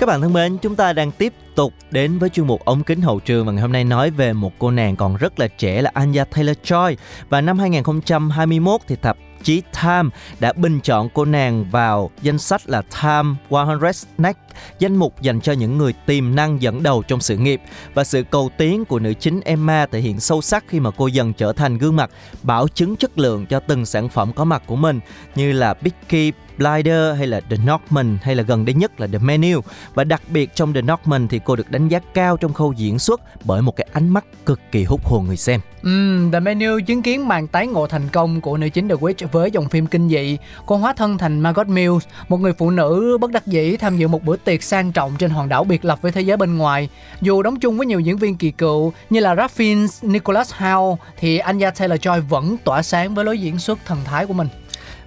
Các 0.00 0.06
bạn 0.06 0.20
thân 0.20 0.32
mến, 0.32 0.58
chúng 0.58 0.76
ta 0.76 0.92
đang 0.92 1.12
tiếp 1.12 1.32
tục 1.54 1.74
đến 1.90 2.18
với 2.18 2.28
chuyên 2.28 2.46
mục 2.46 2.64
ống 2.64 2.82
kính 2.82 3.00
hậu 3.00 3.20
trường 3.20 3.46
và 3.46 3.52
ngày 3.52 3.62
hôm 3.62 3.72
nay 3.72 3.84
nói 3.84 4.10
về 4.10 4.32
một 4.32 4.52
cô 4.58 4.70
nàng 4.70 4.96
còn 4.96 5.16
rất 5.16 5.40
là 5.40 5.46
trẻ 5.46 5.82
là 5.82 5.90
Anya 5.94 6.24
Taylor-Joy 6.30 6.96
và 7.28 7.40
năm 7.40 7.58
2021 7.58 8.80
thì 8.86 8.96
tạp 8.96 9.16
chí 9.42 9.62
Time 9.82 10.08
đã 10.40 10.52
bình 10.52 10.80
chọn 10.80 11.08
cô 11.14 11.24
nàng 11.24 11.70
vào 11.70 12.10
danh 12.22 12.38
sách 12.38 12.60
là 12.66 12.82
Time 13.02 13.34
100 13.50 13.78
Next, 14.18 14.38
danh 14.78 14.96
mục 14.96 15.22
dành 15.22 15.40
cho 15.40 15.52
những 15.52 15.78
người 15.78 15.94
tiềm 16.06 16.34
năng 16.34 16.62
dẫn 16.62 16.82
đầu 16.82 17.02
trong 17.02 17.20
sự 17.20 17.36
nghiệp. 17.36 17.60
Và 17.94 18.04
sự 18.04 18.22
cầu 18.22 18.50
tiến 18.56 18.84
của 18.84 18.98
nữ 18.98 19.14
chính 19.14 19.40
Emma 19.40 19.86
thể 19.86 20.00
hiện 20.00 20.20
sâu 20.20 20.42
sắc 20.42 20.64
khi 20.68 20.80
mà 20.80 20.90
cô 20.96 21.06
dần 21.06 21.32
trở 21.32 21.52
thành 21.52 21.78
gương 21.78 21.96
mặt 21.96 22.10
bảo 22.42 22.68
chứng 22.68 22.96
chất 22.96 23.18
lượng 23.18 23.46
cho 23.46 23.60
từng 23.60 23.86
sản 23.86 24.08
phẩm 24.08 24.32
có 24.32 24.44
mặt 24.44 24.62
của 24.66 24.76
mình 24.76 25.00
như 25.34 25.52
là 25.52 25.74
Bicky 25.74 26.32
Blider 26.60 27.16
hay 27.18 27.26
là 27.26 27.40
The 27.40 27.56
Northman 27.56 28.18
hay 28.22 28.34
là 28.34 28.42
gần 28.42 28.64
đây 28.64 28.74
nhất 28.74 29.00
là 29.00 29.06
The 29.06 29.18
Menu 29.18 29.60
và 29.94 30.04
đặc 30.04 30.22
biệt 30.28 30.54
trong 30.54 30.72
The 30.72 30.82
Northman 30.82 31.28
thì 31.28 31.40
cô 31.44 31.56
được 31.56 31.70
đánh 31.70 31.88
giá 31.88 32.00
cao 32.14 32.36
trong 32.36 32.52
khâu 32.52 32.72
diễn 32.72 32.98
xuất 32.98 33.20
bởi 33.44 33.62
một 33.62 33.76
cái 33.76 33.86
ánh 33.92 34.08
mắt 34.08 34.24
cực 34.46 34.60
kỳ 34.72 34.84
hút 34.84 35.00
hồn 35.04 35.26
người 35.26 35.36
xem. 35.36 35.60
Um, 35.82 36.30
The 36.32 36.40
Menu 36.40 36.80
chứng 36.86 37.02
kiến 37.02 37.28
màn 37.28 37.46
tái 37.46 37.66
ngộ 37.66 37.86
thành 37.86 38.08
công 38.08 38.40
của 38.40 38.56
nữ 38.56 38.68
chính 38.68 38.88
The 38.88 38.94
Witch 38.94 39.28
với 39.32 39.50
dòng 39.50 39.68
phim 39.68 39.86
kinh 39.86 40.08
dị. 40.08 40.38
Cô 40.66 40.76
hóa 40.76 40.92
thân 40.92 41.18
thành 41.18 41.40
Margot 41.40 41.68
Mills, 41.68 42.06
một 42.28 42.40
người 42.40 42.52
phụ 42.52 42.70
nữ 42.70 43.18
bất 43.20 43.30
đắc 43.30 43.46
dĩ 43.46 43.76
tham 43.76 43.98
dự 43.98 44.08
một 44.08 44.24
bữa 44.24 44.36
tiệc 44.36 44.62
sang 44.62 44.92
trọng 44.92 45.12
trên 45.18 45.30
hòn 45.30 45.48
đảo 45.48 45.64
biệt 45.64 45.84
lập 45.84 45.98
với 46.02 46.12
thế 46.12 46.20
giới 46.20 46.36
bên 46.36 46.56
ngoài. 46.56 46.88
Dù 47.20 47.42
đóng 47.42 47.60
chung 47.60 47.78
với 47.78 47.86
nhiều 47.86 48.00
diễn 48.00 48.16
viên 48.16 48.36
kỳ 48.36 48.50
cựu 48.50 48.92
như 49.10 49.20
là 49.20 49.34
Ralph 49.34 49.56
Fiennes, 49.56 50.10
Nicholas 50.10 50.52
Hoult 50.52 50.98
thì 51.18 51.38
Anya 51.38 51.70
Taylor-Joy 51.70 52.22
vẫn 52.28 52.56
tỏa 52.64 52.82
sáng 52.82 53.14
với 53.14 53.24
lối 53.24 53.38
diễn 53.38 53.58
xuất 53.58 53.78
thần 53.86 53.98
thái 54.04 54.26
của 54.26 54.34
mình. 54.34 54.48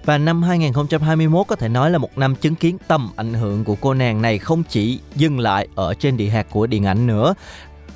Và 0.04 0.18
năm 0.18 0.42
2021 0.42 1.46
có 1.46 1.56
thể 1.56 1.68
nói 1.68 1.90
là 1.90 1.98
một 1.98 2.18
năm 2.18 2.36
chứng 2.36 2.54
kiến 2.54 2.76
tầm 2.88 3.10
ảnh 3.16 3.34
hưởng 3.34 3.64
của 3.64 3.76
cô 3.80 3.94
nàng 3.94 4.22
này 4.22 4.38
không 4.38 4.62
chỉ 4.68 5.00
dừng 5.14 5.40
lại 5.40 5.68
ở 5.74 5.94
trên 5.94 6.16
địa 6.16 6.28
hạt 6.28 6.46
của 6.50 6.66
điện 6.66 6.86
ảnh 6.86 7.06
nữa. 7.06 7.34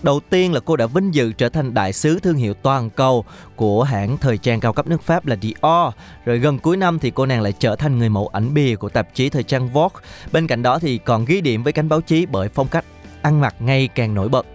Đầu 0.03 0.21
tiên 0.31 0.53
là 0.53 0.61
cô 0.61 0.77
đã 0.77 0.87
vinh 0.87 1.15
dự 1.15 1.33
trở 1.33 1.49
thành 1.49 1.75
đại 1.75 1.93
sứ 1.93 2.19
thương 2.19 2.37
hiệu 2.37 2.55
toàn 2.55 2.91
cầu 2.91 3.25
của 3.57 3.83
hãng 3.83 4.17
thời 4.19 4.39
trang 4.39 4.61
cao 4.61 4.73
cấp 4.73 4.87
nước 4.87 5.03
Pháp 5.03 5.27
là 5.27 5.37
Dior. 5.43 5.95
Rồi 6.25 6.39
gần 6.39 6.59
cuối 6.59 6.77
năm 6.77 6.99
thì 6.99 7.11
cô 7.11 7.27
nàng 7.27 7.41
lại 7.41 7.53
trở 7.59 7.77
thành 7.77 7.99
người 7.99 8.09
mẫu 8.09 8.29
ảnh 8.29 8.55
bìa 8.55 8.77
của 8.77 8.89
tạp 8.89 9.15
chí 9.15 9.31
thời 9.31 9.43
trang 9.43 9.69
Vogue. 9.69 10.01
Bên 10.33 10.47
cạnh 10.47 10.63
đó 10.63 10.79
thì 10.79 10.99
còn 10.99 11.25
ghi 11.25 11.41
điểm 11.41 11.63
với 11.63 11.73
cánh 11.73 11.89
báo 11.89 12.01
chí 12.01 12.27
bởi 12.27 12.49
phong 12.49 12.69
cách 12.69 12.85
ăn 13.23 13.41
mặc 13.41 13.55
ngày 13.59 13.89
càng 13.89 14.15
nổi 14.15 14.29
bật. 14.29 14.47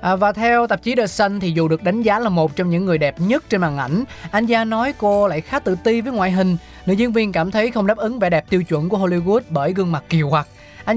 À, 0.00 0.16
và 0.16 0.32
theo 0.32 0.66
tạp 0.66 0.82
chí 0.82 0.94
The 0.94 1.06
Sun 1.06 1.40
thì 1.40 1.50
dù 1.50 1.68
được 1.68 1.82
đánh 1.82 2.02
giá 2.02 2.18
là 2.18 2.28
một 2.28 2.56
trong 2.56 2.70
những 2.70 2.84
người 2.84 2.98
đẹp 2.98 3.14
nhất 3.18 3.44
trên 3.48 3.60
màn 3.60 3.78
ảnh, 3.78 4.04
Anh 4.30 4.46
gia 4.46 4.64
nói 4.64 4.94
cô 4.98 5.28
lại 5.28 5.40
khá 5.40 5.58
tự 5.58 5.76
ti 5.84 6.00
với 6.00 6.12
ngoại 6.12 6.30
hình. 6.30 6.56
Nữ 6.86 6.94
diễn 6.94 7.12
viên 7.12 7.32
cảm 7.32 7.50
thấy 7.50 7.70
không 7.70 7.86
đáp 7.86 7.96
ứng 7.96 8.18
vẻ 8.18 8.30
đẹp 8.30 8.50
tiêu 8.50 8.62
chuẩn 8.62 8.88
của 8.88 8.98
Hollywood 8.98 9.40
bởi 9.50 9.72
gương 9.72 9.92
mặt 9.92 10.04
kiều 10.08 10.28
hoặc. 10.28 10.48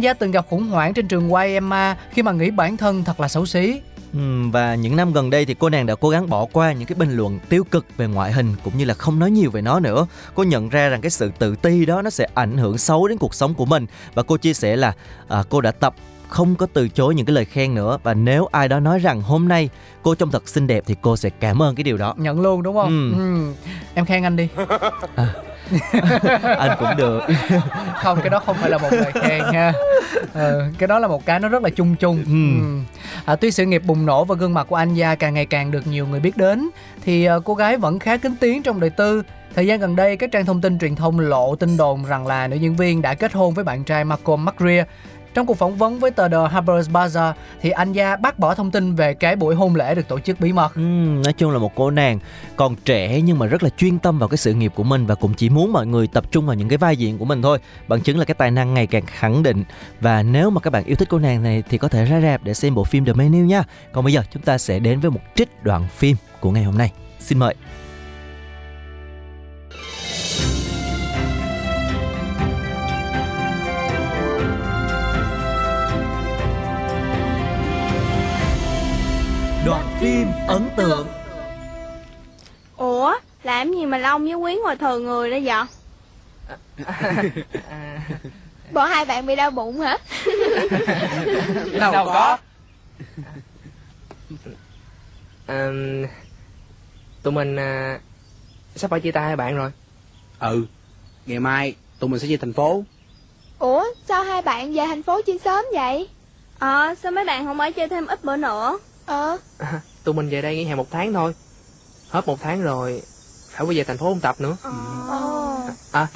gia 0.01 0.13
từng 0.13 0.31
gặp 0.31 0.45
khủng 0.50 0.67
hoảng 0.67 0.93
trên 0.93 1.07
trường 1.07 1.33
quay 1.33 1.53
Emma 1.53 1.98
khi 2.12 2.22
mà 2.22 2.31
nghĩ 2.31 2.51
bản 2.51 2.77
thân 2.77 3.03
thật 3.03 3.19
là 3.19 3.27
xấu 3.27 3.45
xí. 3.45 3.81
Và 4.51 4.75
những 4.75 4.95
năm 4.95 5.13
gần 5.13 5.29
đây 5.29 5.45
thì 5.45 5.55
cô 5.60 5.69
nàng 5.69 5.86
đã 5.86 5.95
cố 5.95 6.10
gắng 6.10 6.29
bỏ 6.29 6.45
qua 6.45 6.74
những 6.74 6.88
cái 6.88 6.95
bình 6.95 7.17
luận 7.17 7.39
tiêu 7.50 7.63
cực 7.63 7.86
về 7.98 8.07
ngoại 8.07 8.31
hình 8.31 8.55
cũng 8.63 8.77
như 8.77 8.86
là 8.86 8.93
không 8.93 9.19
nói 9.19 9.31
nhiều 9.31 9.51
về 9.51 9.62
nó 9.62 9.79
nữa. 9.79 10.07
Cô 10.36 10.43
nhận 10.43 10.69
ra 10.69 10.89
rằng 10.89 11.01
cái 11.01 11.10
sự 11.10 11.31
tự 11.39 11.55
ti 11.55 11.86
đó 11.86 12.01
nó 12.01 12.10
sẽ 12.10 12.27
ảnh 12.33 12.57
hưởng 12.57 12.77
xấu 12.77 13.07
đến 13.07 13.17
cuộc 13.17 13.36
sống 13.36 13.53
của 13.53 13.65
mình 13.65 13.86
và 14.13 14.24
cô 14.24 14.38
chia 14.38 14.53
sẻ 14.53 14.75
là 14.75 14.93
à, 15.27 15.43
cô 15.50 15.62
đã 15.62 15.72
tập 15.72 15.95
không 16.27 16.56
có 16.56 16.68
từ 16.74 16.88
chối 16.89 17.15
những 17.15 17.25
cái 17.25 17.34
lời 17.34 17.46
khen 17.46 17.75
nữa 17.75 17.98
và 18.03 18.13
nếu 18.13 18.46
ai 18.51 18.68
đó 18.68 18.80
nói 18.80 19.00
rằng 19.00 19.22
hôm 19.22 19.48
nay 19.48 19.70
cô 20.03 20.15
trông 20.15 20.32
thật 20.32 20.50
xinh 20.50 20.68
đẹp 20.68 20.84
thì 20.88 20.96
cô 21.01 21.18
sẽ 21.18 21.30
cảm 21.39 21.62
ơn 21.62 21.75
cái 21.75 21.84
điều 21.84 21.98
đó. 21.98 22.13
Nhận 22.18 22.42
luôn 22.42 22.63
đúng 22.63 22.75
không? 22.75 23.13
Ừ. 23.13 23.18
Ừ. 23.20 23.53
Em 23.94 24.06
khen 24.06 24.24
anh 24.24 24.36
đi. 24.36 24.48
Anh 26.58 26.77
cũng 26.80 26.89
được. 26.98 27.20
không 28.03 28.20
cái 28.22 28.30
đó 28.30 28.39
không 28.46 28.56
phải 28.62 28.70
là 28.70 28.77
một 28.77 28.88
lời 28.92 29.12
khen 29.12 29.42
ha 29.53 29.74
ừ, 30.34 30.63
cái 30.77 30.88
đó 30.88 31.00
là 31.00 31.08
một 31.08 31.25
cái 31.25 31.39
nó 31.39 31.48
rất 31.50 31.63
là 31.63 31.70
chung 31.70 31.96
chung 31.96 32.24
Ừ. 32.25 32.32
ừ. 32.32 32.80
à, 33.25 33.36
tuy 33.36 33.51
sự 33.51 33.65
nghiệp 33.65 33.82
bùng 33.86 34.06
nổ 34.06 34.25
và 34.25 34.36
gương 34.36 34.53
mặt 34.53 34.68
của 34.70 34.75
Anya 34.75 35.15
càng 35.15 35.34
ngày 35.34 35.46
càng 35.46 35.72
được 35.72 35.88
nhiều 35.88 36.08
người 36.08 36.20
biết 36.20 36.38
đến 36.38 36.70
thì 37.03 37.25
à, 37.25 37.36
cô 37.46 37.56
gái 37.56 37.77
vẫn 37.77 38.00
khá 38.00 38.18
kín 38.18 38.36
tiếng 38.39 38.63
trong 38.63 38.80
đời 38.80 38.89
tư 38.89 39.22
Thời 39.56 39.68
gian 39.68 39.80
gần 39.80 39.96
đây, 39.96 40.18
các 40.18 40.32
trang 40.32 40.46
thông 40.46 40.62
tin 40.62 40.80
truyền 40.80 40.96
thông 40.96 41.20
lộ 41.20 41.56
tin 41.56 41.77
đồn 41.77 42.03
rằng 42.06 42.27
là 42.27 42.48
nữ 42.48 42.56
diễn 42.58 42.75
viên 42.75 43.01
đã 43.01 43.13
kết 43.13 43.34
hôn 43.34 43.53
với 43.53 43.63
bạn 43.63 43.84
trai 43.84 44.06
Malcolm 44.06 44.46
McRae. 44.46 44.84
Trong 45.34 45.46
cuộc 45.46 45.58
phỏng 45.58 45.75
vấn 45.75 46.00
với 46.00 46.12
tờ 46.12 46.28
The 46.28 46.38
Harper's 46.38 46.92
Bazaar, 46.92 47.34
thì 47.62 47.70
anh 47.70 47.94
gia 47.94 48.16
bác 48.16 48.40
bỏ 48.40 48.56
thông 48.56 48.72
tin 48.72 48.96
về 48.96 49.13
cái 49.13 49.36
buổi 49.36 49.56
hôn 49.56 49.75
lễ 49.75 49.96
được 49.96 50.08
tổ 50.08 50.20
chức 50.20 50.40
bí 50.40 50.54
mật. 50.54 50.75
Ừ, 50.75 50.82
nói 51.24 51.34
chung 51.34 51.52
là 51.52 51.60
một 51.60 51.72
cô 51.75 51.92
nàng 51.92 52.20
còn 52.56 52.75
trẻ 52.75 53.22
nhưng 53.22 53.40
mà 53.40 53.46
rất 53.46 53.63
là 53.63 53.70
chuyên 53.70 54.00
tâm 54.00 54.20
vào 54.20 54.30
cái 54.30 54.38
sự 54.38 54.54
nghiệp 54.54 54.72
của 54.75 54.84
mình 54.84 55.06
và 55.06 55.16
cũng 55.16 55.34
chỉ 55.34 55.50
muốn 55.50 55.74
mọi 55.74 55.88
người 55.88 56.08
tập 56.08 56.32
trung 56.32 56.46
vào 56.46 56.56
những 56.56 56.70
cái 56.70 56.78
vai 56.78 56.98
diễn 56.98 57.18
của 57.18 57.25
mình 57.25 57.42
thôi. 57.42 57.60
Bằng 57.88 58.02
chứng 58.02 58.20
là 58.20 58.25
cái 58.25 58.36
tài 58.36 58.52
năng 58.52 58.74
ngày 58.74 58.88
càng 58.88 59.06
khẳng 59.06 59.44
định. 59.44 59.63
Và 60.02 60.24
nếu 60.24 60.50
mà 60.50 60.62
các 60.62 60.70
bạn 60.70 60.84
yêu 60.84 60.96
thích 60.96 61.08
cô 61.12 61.20
nàng 61.20 61.44
này 61.44 61.63
thì 61.70 61.78
có 61.78 61.88
thể 61.88 62.06
ra 62.06 62.22
rạp 62.22 62.44
để 62.44 62.54
xem 62.54 62.75
bộ 62.75 62.84
phim 62.84 63.06
The 63.06 63.13
Menu 63.13 63.46
nha. 63.46 63.63
Còn 63.92 64.04
bây 64.04 64.13
giờ 64.13 64.22
chúng 64.32 64.44
ta 64.44 64.58
sẽ 64.58 64.80
đến 64.80 65.00
với 65.00 65.12
một 65.12 65.22
trích 65.36 65.63
đoạn 65.63 65.88
phim 65.96 66.16
của 66.40 66.52
ngày 66.52 66.63
hôm 66.63 66.78
nay. 66.78 66.92
Xin 67.20 67.40
mời. 67.40 67.56
Phim 80.03 80.27
ấn 80.48 80.69
tượng 80.77 81.07
Ủa, 82.77 83.13
làm 83.43 83.74
gì 83.74 83.86
mà 83.86 83.98
Long 83.98 84.24
với 84.24 84.33
Quý 84.33 84.55
ngồi 84.63 84.75
thờ 84.75 85.00
người 85.00 85.31
đó 85.31 85.38
vậy? 85.43 85.63
Bộ 88.74 88.81
hai 88.81 89.05
bạn 89.05 89.25
bị 89.25 89.36
đau 89.36 89.51
bụng 89.51 89.79
hả? 89.79 89.98
Đâu 91.79 91.93
có 92.05 92.38
à, 95.48 95.69
tụi 97.24 97.33
mình 97.33 97.55
à, 97.55 98.00
sắp 98.75 98.91
phải 98.91 99.00
chia 99.00 99.12
tay 99.12 99.24
hai 99.24 99.36
bạn 99.36 99.55
rồi 99.55 99.72
Ừ, 100.39 100.65
ngày 101.25 101.39
mai 101.39 101.75
tụi 102.00 102.10
mình 102.10 102.19
sẽ 102.19 102.27
về 102.27 102.38
thành 102.38 102.53
phố. 102.53 102.83
Ủa 103.60 103.86
sao 104.07 104.24
hai 104.24 104.41
bạn 104.41 104.74
về 104.74 104.86
thành 104.88 105.03
phố 105.03 105.22
chi 105.25 105.39
sớm 105.43 105.65
vậy 105.74 106.07
Ờ 106.60 106.95
sao 107.03 107.12
mấy 107.12 107.25
bạn 107.25 107.45
không 107.45 107.60
ở 107.60 107.72
chơi 107.72 107.88
thêm 107.88 108.07
ít 108.07 108.24
bữa 108.24 108.38
nữa 108.38 108.79
Ờ 109.05 109.38
à, 109.57 109.81
tụi 110.03 110.13
mình 110.15 110.29
về 110.29 110.41
đây 110.41 110.55
nghỉ 110.55 110.63
hè 110.65 110.75
một 110.75 110.88
tháng 110.91 111.13
thôi. 111.13 111.33
Hết 112.10 112.27
một 112.27 112.41
tháng 112.41 112.62
rồi 112.62 113.01
phải 113.50 113.65
quay 113.65 113.77
về 113.77 113.83
thành 113.83 113.98
phố 113.98 114.07
ôn 114.07 114.19
tập 114.19 114.36
nữa. 114.41 114.57
À. 115.91 116.07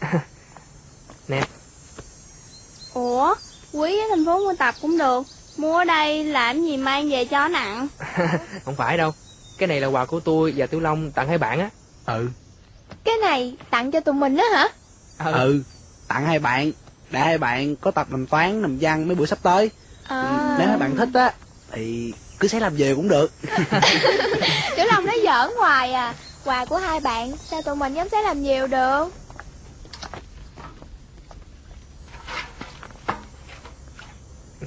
Nè. 1.28 1.42
Ủa 2.94 3.34
quý 3.72 3.98
ở 3.98 4.04
thành 4.10 4.26
phố 4.26 4.38
mua 4.38 4.54
tập 4.58 4.74
cũng 4.82 4.98
được. 4.98 5.22
Mua 5.56 5.76
ở 5.78 5.84
đây 5.84 6.24
làm 6.24 6.62
gì 6.64 6.76
mang 6.76 7.10
về 7.10 7.24
cho 7.24 7.48
nặng? 7.48 7.88
Không 8.64 8.76
phải 8.76 8.96
đâu. 8.96 9.12
Cái 9.58 9.66
này 9.66 9.80
là 9.80 9.86
quà 9.86 10.04
của 10.04 10.20
tôi 10.20 10.52
và 10.56 10.66
tiểu 10.66 10.80
long 10.80 11.12
tặng 11.12 11.28
hai 11.28 11.38
bạn 11.38 11.60
á. 11.60 11.70
Ừ, 12.06 12.28
Cái 13.04 13.14
này 13.16 13.56
tặng 13.70 13.90
cho 13.90 14.00
tụi 14.00 14.14
mình 14.14 14.36
đó 14.36 14.44
hả 14.54 14.68
ừ, 15.24 15.62
tặng 16.08 16.26
hai 16.26 16.38
bạn, 16.38 16.72
để 17.10 17.20
hai 17.20 17.38
bạn 17.38 17.76
có 17.76 17.90
tập 17.90 18.06
làm 18.10 18.26
toán, 18.26 18.62
làm 18.62 18.78
văn 18.80 19.08
mấy 19.08 19.14
buổi 19.14 19.26
sắp 19.26 19.38
tới. 19.42 19.70
À. 20.08 20.56
Nếu 20.58 20.68
hai 20.68 20.78
bạn 20.78 20.96
thích 20.96 21.08
á, 21.14 21.32
thì 21.72 22.12
cứ 22.38 22.48
sẽ 22.48 22.60
làm 22.60 22.76
về 22.76 22.94
cũng 22.94 23.08
được. 23.08 23.32
Tiểu 24.76 24.86
Long 24.92 25.06
nói 25.06 25.20
giỡn 25.24 25.56
hoài 25.56 25.92
à. 25.92 26.14
Quà 26.44 26.64
của 26.64 26.76
hai 26.76 27.00
bạn 27.00 27.32
Sao 27.50 27.62
tụi 27.62 27.76
mình 27.76 27.94
dám 27.94 28.08
xé 28.08 28.22
làm 28.22 28.42
nhiều 28.42 28.66
được? 28.66 29.08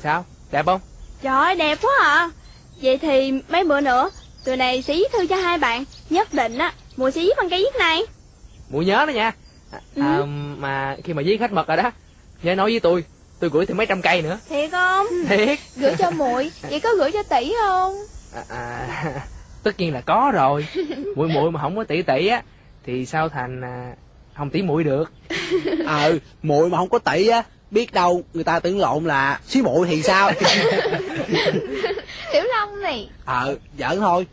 Sao? 0.03 0.25
Đẹp 0.51 0.65
không? 0.65 0.81
Trời 1.22 1.36
ơi 1.36 1.55
đẹp 1.55 1.77
quá 1.81 1.91
à. 2.01 2.29
Vậy 2.81 2.98
thì 2.98 3.31
mấy 3.50 3.63
bữa 3.63 3.81
nữa 3.81 4.10
Tụi 4.45 4.57
này 4.57 4.81
sẽ 4.81 4.93
viết 4.93 5.12
thư 5.13 5.27
cho 5.27 5.36
hai 5.36 5.57
bạn. 5.57 5.86
Nhất 6.10 6.33
định 6.33 6.57
á 6.57 6.74
Mùa 6.98 7.12
sẽ 7.12 7.22
viết 7.22 7.33
bằng 7.38 7.50
cây 7.50 7.60
viết 7.60 7.79
này. 7.79 8.03
Muội 8.69 8.86
nhớ 8.86 9.05
đó 9.05 9.12
nha 9.12 9.31
à, 10.00 10.03
à, 10.03 10.25
mà 10.58 10.98
khi 11.03 11.13
mà 11.13 11.22
viết 11.25 11.42
hết 11.42 11.51
mật 11.51 11.68
rồi 11.68 11.77
đó 11.77 11.92
nhớ 12.44 12.56
nói 12.56 12.72
với 12.72 12.80
tôi 12.80 13.03
tôi 13.39 13.50
gửi 13.50 13.65
thêm 13.65 13.77
mấy 13.77 13.86
trăm 13.86 14.01
cây 14.01 14.22
nữa. 14.22 14.39
Thiệt 14.50 14.72
không? 14.72 15.08
Thiệt. 15.27 15.60
Gửi 15.75 15.96
cho 16.00 16.12
muội 16.12 16.51
Vậy 16.70 16.80
có 16.80 16.89
gửi 16.98 17.12
cho 17.12 17.24
tỷ 17.24 17.53
không? 17.62 17.96
À, 18.36 18.44
à, 18.50 18.88
tất 19.63 19.80
nhiên 19.80 19.94
là 19.94 20.01
có 20.01 20.32
rồi. 20.34 20.68
Muội 21.15 21.27
muội 21.27 21.51
mà 21.51 21.62
không 21.62 21.75
có 21.75 21.84
tỷ 21.84 22.01
tỷ 22.01 22.27
á 22.27 22.44
thì 22.86 23.06
sao 23.06 23.30
thành 23.30 23.62
à, 23.62 23.94
không 24.38 24.50
tỷ 24.50 24.62
muội 24.62 24.84
được? 24.84 25.12
Ờ, 25.86 26.18
muội 26.44 26.70
mà 26.70 26.77
không 26.77 26.89
có 26.89 27.00
tỷ 27.00 27.27
á, 27.27 27.44
biết 27.72 27.94
đâu 27.94 28.24
người 28.34 28.44
ta 28.44 28.60
tưởng 28.60 28.80
lộn 28.80 29.06
là 29.06 29.39
xí 29.48 29.62
muội 29.62 29.88
thì 29.88 30.01
sao? 30.01 30.32
Tiểu 32.34 32.44
Long 32.44 32.82
này. 32.82 33.10
Ờ, 33.25 33.58
giỡn 33.80 34.00
thôi. 34.00 34.27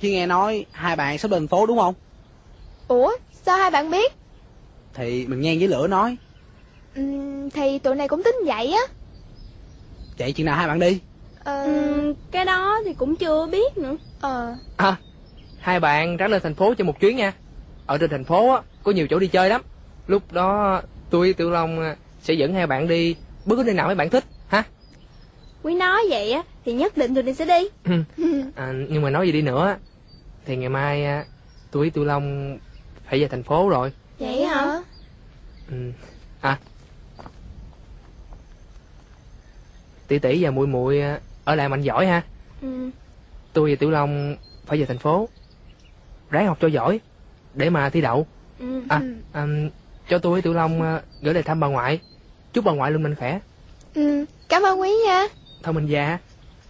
Chứ 0.00 0.08
nghe 0.08 0.26
nói 0.26 0.64
hai 0.72 0.96
bạn 0.96 1.18
sắp 1.18 1.30
lên 1.30 1.48
phố 1.48 1.66
đúng 1.66 1.78
không? 1.78 1.94
Ủa 2.88 3.16
sao 3.46 3.58
hai 3.58 3.70
bạn 3.70 3.90
biết 3.90 4.12
Thì 4.94 5.26
mình 5.26 5.40
nghe 5.40 5.56
với 5.58 5.68
lửa 5.68 5.86
nói. 5.86 6.16
Ừm, 6.94 7.50
Thì 7.50 7.78
tụi 7.78 7.94
này 7.94 8.08
cũng 8.08 8.22
tính 8.22 8.36
vậy 8.46 8.72
á. 8.72 8.82
Vậy 10.18 10.32
chừng 10.32 10.46
nào 10.46 10.56
hai 10.56 10.68
bạn 10.68 10.78
đi? 10.80 11.00
ờ... 11.44 11.66
Cái 12.30 12.44
đó 12.44 12.78
thì 12.86 12.94
cũng 12.94 13.16
chưa 13.16 13.46
biết 13.46 13.78
nữa. 13.78 13.96
Ờ. 14.20 14.54
À, 14.76 14.96
hai 15.58 15.80
bạn 15.80 16.16
ráng 16.16 16.30
lên 16.30 16.42
thành 16.42 16.54
phố 16.54 16.74
cho 16.78 16.84
một 16.84 17.00
chuyến 17.00 17.16
nha. 17.16 17.32
Ở 17.86 17.98
trên 17.98 18.10
thành 18.10 18.24
phố 18.24 18.50
á 18.54 18.62
có 18.82 18.92
nhiều 18.92 19.06
chỗ 19.10 19.18
đi 19.18 19.26
chơi 19.26 19.48
lắm. 19.48 19.62
Lúc 20.06 20.32
đó 20.32 20.82
tôi 21.10 21.20
với 21.20 21.34
tiểu 21.34 21.50
long 21.50 21.94
sẽ 22.22 22.34
dẫn 22.34 22.54
hai 22.54 22.66
bạn 22.66 22.88
đi. 22.88 23.16
Bất 23.44 23.56
cứ 23.56 23.62
nơi 23.64 23.74
nào 23.74 23.86
mấy 23.86 23.94
bạn 23.94 24.10
thích 24.10 24.24
ha? 24.48 24.62
Quý 25.62 25.74
nói 25.74 26.02
vậy 26.10 26.32
á 26.32 26.42
Thì 26.64 26.72
nhất 26.72 26.96
định 26.96 27.14
tụi 27.14 27.22
này 27.22 27.34
sẽ 27.34 27.44
đi. 27.44 27.68
À, 28.54 28.72
nhưng 28.88 29.02
mà 29.02 29.10
nói 29.10 29.26
gì 29.26 29.32
đi 29.32 29.42
nữa 29.42 29.76
thì 30.46 30.56
ngày 30.56 30.68
mai 30.68 31.06
tôi 31.70 31.80
với 31.80 31.90
tiểu 31.90 32.04
long 32.04 32.58
phải 33.08 33.20
về 33.20 33.28
thành 33.28 33.42
phố 33.42 33.68
rồi 33.68 33.92
Vậy 34.22 34.44
hả? 34.44 34.80
Ừ. 35.70 35.92
à. 36.40 36.58
Tỷ 40.08 40.18
tỷ 40.18 40.44
và 40.44 40.50
muội 40.50 40.66
muội 40.66 41.00
à, 41.00 41.20
ở 41.44 41.54
lại 41.54 41.68
mạnh 41.68 41.82
giỏi 41.82 42.06
ha. 42.06 42.22
Ừ. 42.62 42.90
Tôi 43.52 43.70
và 43.70 43.76
tiểu 43.80 43.90
long 43.90 44.36
phải 44.66 44.78
về 44.78 44.86
thành 44.86 44.98
phố. 44.98 45.28
Ráng 46.30 46.46
học 46.46 46.58
cho 46.60 46.68
giỏi 46.68 47.00
để 47.54 47.70
mà 47.70 47.90
thi 47.90 48.00
đậu. 48.00 48.26
Ừ. 48.58 48.82
à, 48.88 49.00
à 49.32 49.46
cho 50.08 50.18
tôi 50.18 50.32
với 50.32 50.42
tiểu 50.42 50.54
long 50.54 50.82
à, 50.82 51.00
gửi 51.22 51.34
lời 51.34 51.42
thăm 51.42 51.60
bà 51.60 51.66
ngoại. 51.66 52.00
Chúc 52.52 52.64
bà 52.64 52.72
ngoại 52.72 52.90
luôn 52.90 53.02
mạnh 53.02 53.14
khỏe. 53.14 53.40
Ừ. 53.94 54.24
Cảm 54.48 54.62
ơn 54.62 54.80
quý 54.80 54.90
nha. 55.06 55.26
Thôi 55.62 55.74
mình 55.74 55.86
già 55.86 56.18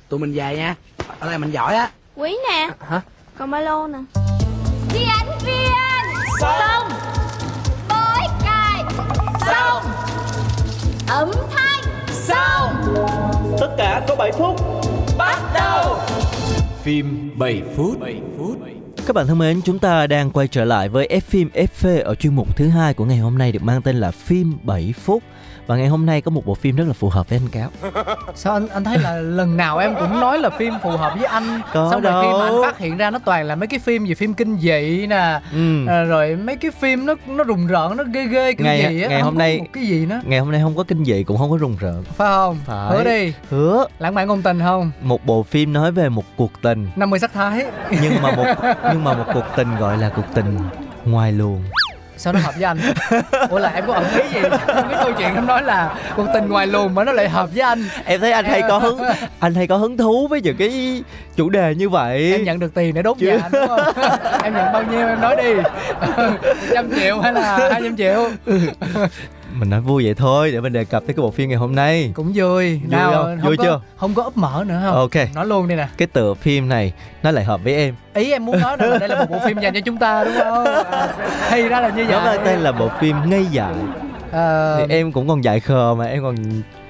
Tụi 0.08 0.20
mình 0.20 0.32
về 0.32 0.56
nha. 0.56 0.74
Ở 1.18 1.28
đây 1.28 1.38
mình 1.38 1.50
giỏi 1.50 1.74
á. 1.74 1.90
Quý 2.16 2.36
nè. 2.50 2.68
Hả? 2.80 3.00
Còn 3.38 3.50
ba 3.50 3.60
lô 3.60 3.86
nè. 3.86 3.98
Đi 4.94 5.00
ánh 5.18 5.41
Có 13.92 14.16
7 14.16 14.32
phút. 14.32 14.60
Bắt 15.18 15.38
đầu. 15.54 15.96
Phim 16.82 17.30
7 17.38 17.62
phút. 17.76 18.00
7 18.00 18.20
phút 18.38 18.58
Các 19.06 19.16
bạn 19.16 19.26
thân 19.26 19.38
mến, 19.38 19.60
chúng 19.64 19.78
ta 19.78 20.06
đang 20.06 20.30
quay 20.30 20.48
trở 20.48 20.64
lại 20.64 20.88
với 20.88 21.08
F 21.10 21.20
phim 21.20 21.50
FV 21.54 22.04
ở 22.04 22.14
chuyên 22.14 22.34
mục 22.34 22.56
thứ 22.56 22.68
hai 22.68 22.94
của 22.94 23.04
ngày 23.04 23.18
hôm 23.18 23.38
nay 23.38 23.52
được 23.52 23.62
mang 23.62 23.82
tên 23.82 23.96
là 23.96 24.10
phim 24.10 24.58
7 24.62 24.94
phút. 24.96 25.22
Và 25.66 25.76
ngày 25.76 25.88
hôm 25.88 26.06
nay 26.06 26.20
có 26.20 26.30
một 26.30 26.46
bộ 26.46 26.54
phim 26.54 26.76
rất 26.76 26.84
là 26.86 26.92
phù 26.92 27.08
hợp 27.08 27.28
với 27.28 27.38
anh 27.42 27.48
Cáo. 27.48 27.70
sao 28.34 28.52
anh 28.54 28.68
anh 28.68 28.84
thấy 28.84 28.98
là 28.98 29.16
lần 29.16 29.56
nào 29.56 29.78
em 29.78 29.94
cũng 30.00 30.20
nói 30.20 30.38
là 30.38 30.50
phim 30.50 30.72
phù 30.82 30.90
hợp 30.90 31.12
với 31.16 31.24
anh 31.26 31.60
Có 31.72 31.88
xong 31.90 32.00
rồi 32.02 32.22
khi 32.24 32.28
mà 32.38 32.44
anh 32.44 32.52
đâu. 32.52 32.62
phát 32.62 32.78
hiện 32.78 32.96
ra 32.96 33.10
nó 33.10 33.18
toàn 33.24 33.44
là 33.46 33.54
mấy 33.56 33.66
cái 33.66 33.78
phim 33.80 34.04
gì 34.04 34.14
phim 34.14 34.34
kinh 34.34 34.58
dị 34.58 35.06
nè 35.06 35.40
Ừ. 35.52 35.86
à, 35.88 36.02
rồi 36.02 36.36
mấy 36.36 36.56
cái 36.56 36.70
phim 36.70 37.06
nó 37.06 37.14
nó 37.26 37.44
rùng 37.44 37.66
rợn 37.66 37.96
nó 37.96 38.04
ghê 38.14 38.26
ghê 38.26 38.52
kiểu 38.52 38.64
Ngày- 38.66 38.88
gì 38.90 39.02
á 39.02 39.08
ngày 39.08 39.20
hôm 39.22 39.38
nay- 39.38 39.58
một 39.58 39.66
cái 39.72 39.84
gì 39.86 40.06
nữa 40.06 40.20
Ngày 40.24 40.38
hôm 40.40 40.50
nay 40.52 40.60
không 40.62 40.76
có 40.76 40.82
kinh 40.82 41.04
dị 41.04 41.22
cũng 41.24 41.38
không 41.38 41.50
có 41.50 41.56
rùng 41.58 41.76
rợn. 41.80 42.04
phải 42.04 42.28
không 42.28 42.56
Phải. 42.66 42.90
hứa 42.96 43.04
đi 43.04 43.32
Hứa 43.50 43.86
lãng 43.98 44.14
mạn 44.14 44.28
ngôn 44.28 44.42
tình 44.42 44.60
không 44.60 44.90
một 45.02 45.26
bộ 45.26 45.42
phim 45.42 45.72
nói 45.72 45.92
về 45.92 46.08
một 46.08 46.24
cuộc 46.36 46.52
tình 46.62 46.88
50 46.96 47.18
sắc 47.18 47.32
thái 47.32 47.64
nhưng 48.02 48.22
mà 48.22 48.30
một 48.36 48.44
nhưng 48.92 49.04
mà 49.04 49.12
một 49.14 49.24
cuộc 49.34 49.44
tình 49.56 49.76
gọi 49.76 49.98
là 49.98 50.08
cuộc 50.16 50.26
tình 50.34 50.58
ngoài 51.04 51.32
luồng. 51.32 51.62
Sao 52.22 52.32
nó 52.32 52.40
hợp 52.40 52.54
với 52.54 52.64
anh? 52.64 52.78
Ủa 53.50 53.58
là 53.58 53.68
em 53.68 53.84
có 53.86 53.92
ẩn 53.94 54.04
ý 54.14 54.22
gì? 54.34 54.40
Trong 54.66 54.88
cái 54.90 55.00
câu 55.04 55.12
chuyện 55.18 55.34
em 55.34 55.46
nói 55.46 55.62
là 55.62 55.94
cuộc 56.16 56.26
tình 56.34 56.48
ngoài 56.48 56.66
luồng 56.66 56.94
mà 56.94 57.04
nó 57.04 57.12
lại 57.12 57.28
hợp 57.28 57.48
với 57.54 57.60
anh. 57.62 57.84
Em 58.04 58.20
thấy 58.20 58.32
anh 58.32 58.44
hay 58.44 58.62
có 58.68 58.78
hứng 58.78 58.98
anh 59.40 59.54
hay 59.54 59.66
có 59.66 59.76
hứng 59.76 59.96
thú 59.96 60.28
với 60.28 60.40
những 60.40 60.56
cái 60.56 61.02
chủ 61.36 61.48
đề 61.50 61.74
như 61.74 61.88
vậy. 61.88 62.32
em 62.32 62.44
nhận 62.44 62.58
được 62.58 62.74
tiền 62.74 62.94
để 62.94 63.02
đốt 63.02 63.16
Chứ- 63.18 63.26
nhà 63.26 63.38
anh 63.42 63.52
đúng 63.52 63.66
không? 63.68 63.80
Em 64.42 64.54
nhận 64.54 64.72
bao 64.72 64.82
nhiêu 64.82 65.08
em 65.08 65.20
nói 65.20 65.36
đi. 65.36 65.52
Trăm 66.74 66.90
triệu 67.00 67.20
hay 67.20 67.32
là 67.32 67.56
hai 67.72 67.80
trăm 67.84 67.96
triệu 67.96 68.30
Mình 69.62 69.70
nói 69.70 69.80
vui 69.80 70.04
vậy 70.04 70.14
thôi 70.14 70.50
để 70.52 70.60
mình 70.60 70.72
đề 70.72 70.84
cập 70.84 71.02
tới 71.06 71.14
cái 71.14 71.22
bộ 71.22 71.30
phim 71.30 71.48
ngày 71.48 71.58
hôm 71.58 71.74
nay. 71.74 72.10
cũng 72.14 72.32
vui 72.34 72.80
Vui 72.90 73.00
không? 73.00 73.12
không 73.12 73.38
Vui 73.42 73.56
có, 73.56 73.64
chưa? 73.64 73.80
không 73.96 74.14
có 74.14 74.22
ấp 74.22 74.36
mở 74.36 74.64
nữa 74.66 74.80
không 74.84 74.94
Ok. 74.94 75.34
nói 75.34 75.46
luôn 75.46 75.68
đi 75.68 75.74
nè 75.74 75.88
Cái 75.98 76.08
tựa 76.08 76.34
phim 76.34 76.68
này 76.68 76.92
nó 77.22 77.30
lại 77.30 77.44
hợp 77.44 77.60
với 77.64 77.74
em. 77.74 77.94
ý 78.14 78.32
em 78.32 78.44
muốn 78.44 78.60
nói 78.60 78.76
là 78.78 78.98
đây 78.98 79.08
là 79.08 79.18
một 79.18 79.26
bộ 79.30 79.38
phim 79.46 79.58
dành 79.60 79.74
cho 79.74 79.80
chúng 79.80 79.96
ta 79.96 80.24
đúng 80.24 80.34
không 80.38 80.64
à, 80.64 81.14
thì 81.50 81.62
ra 81.68 81.80
là 81.80 81.88
như 81.88 82.04
Nó 82.04 82.20
vậy 82.24 82.36
mang 82.36 82.46
tên 82.46 82.60
là 82.60 82.72
bộ 82.72 82.88
phim 83.00 83.16
ngây 83.30 83.46
dại. 83.50 83.74
Ờ, 84.32 84.76
Thì 84.88 84.94
em 84.94 85.12
cũng 85.12 85.28
còn 85.28 85.44
dại 85.44 85.60
khờ 85.60 85.94
mà 85.98 86.04
em 86.06 86.22
còn 86.22 86.34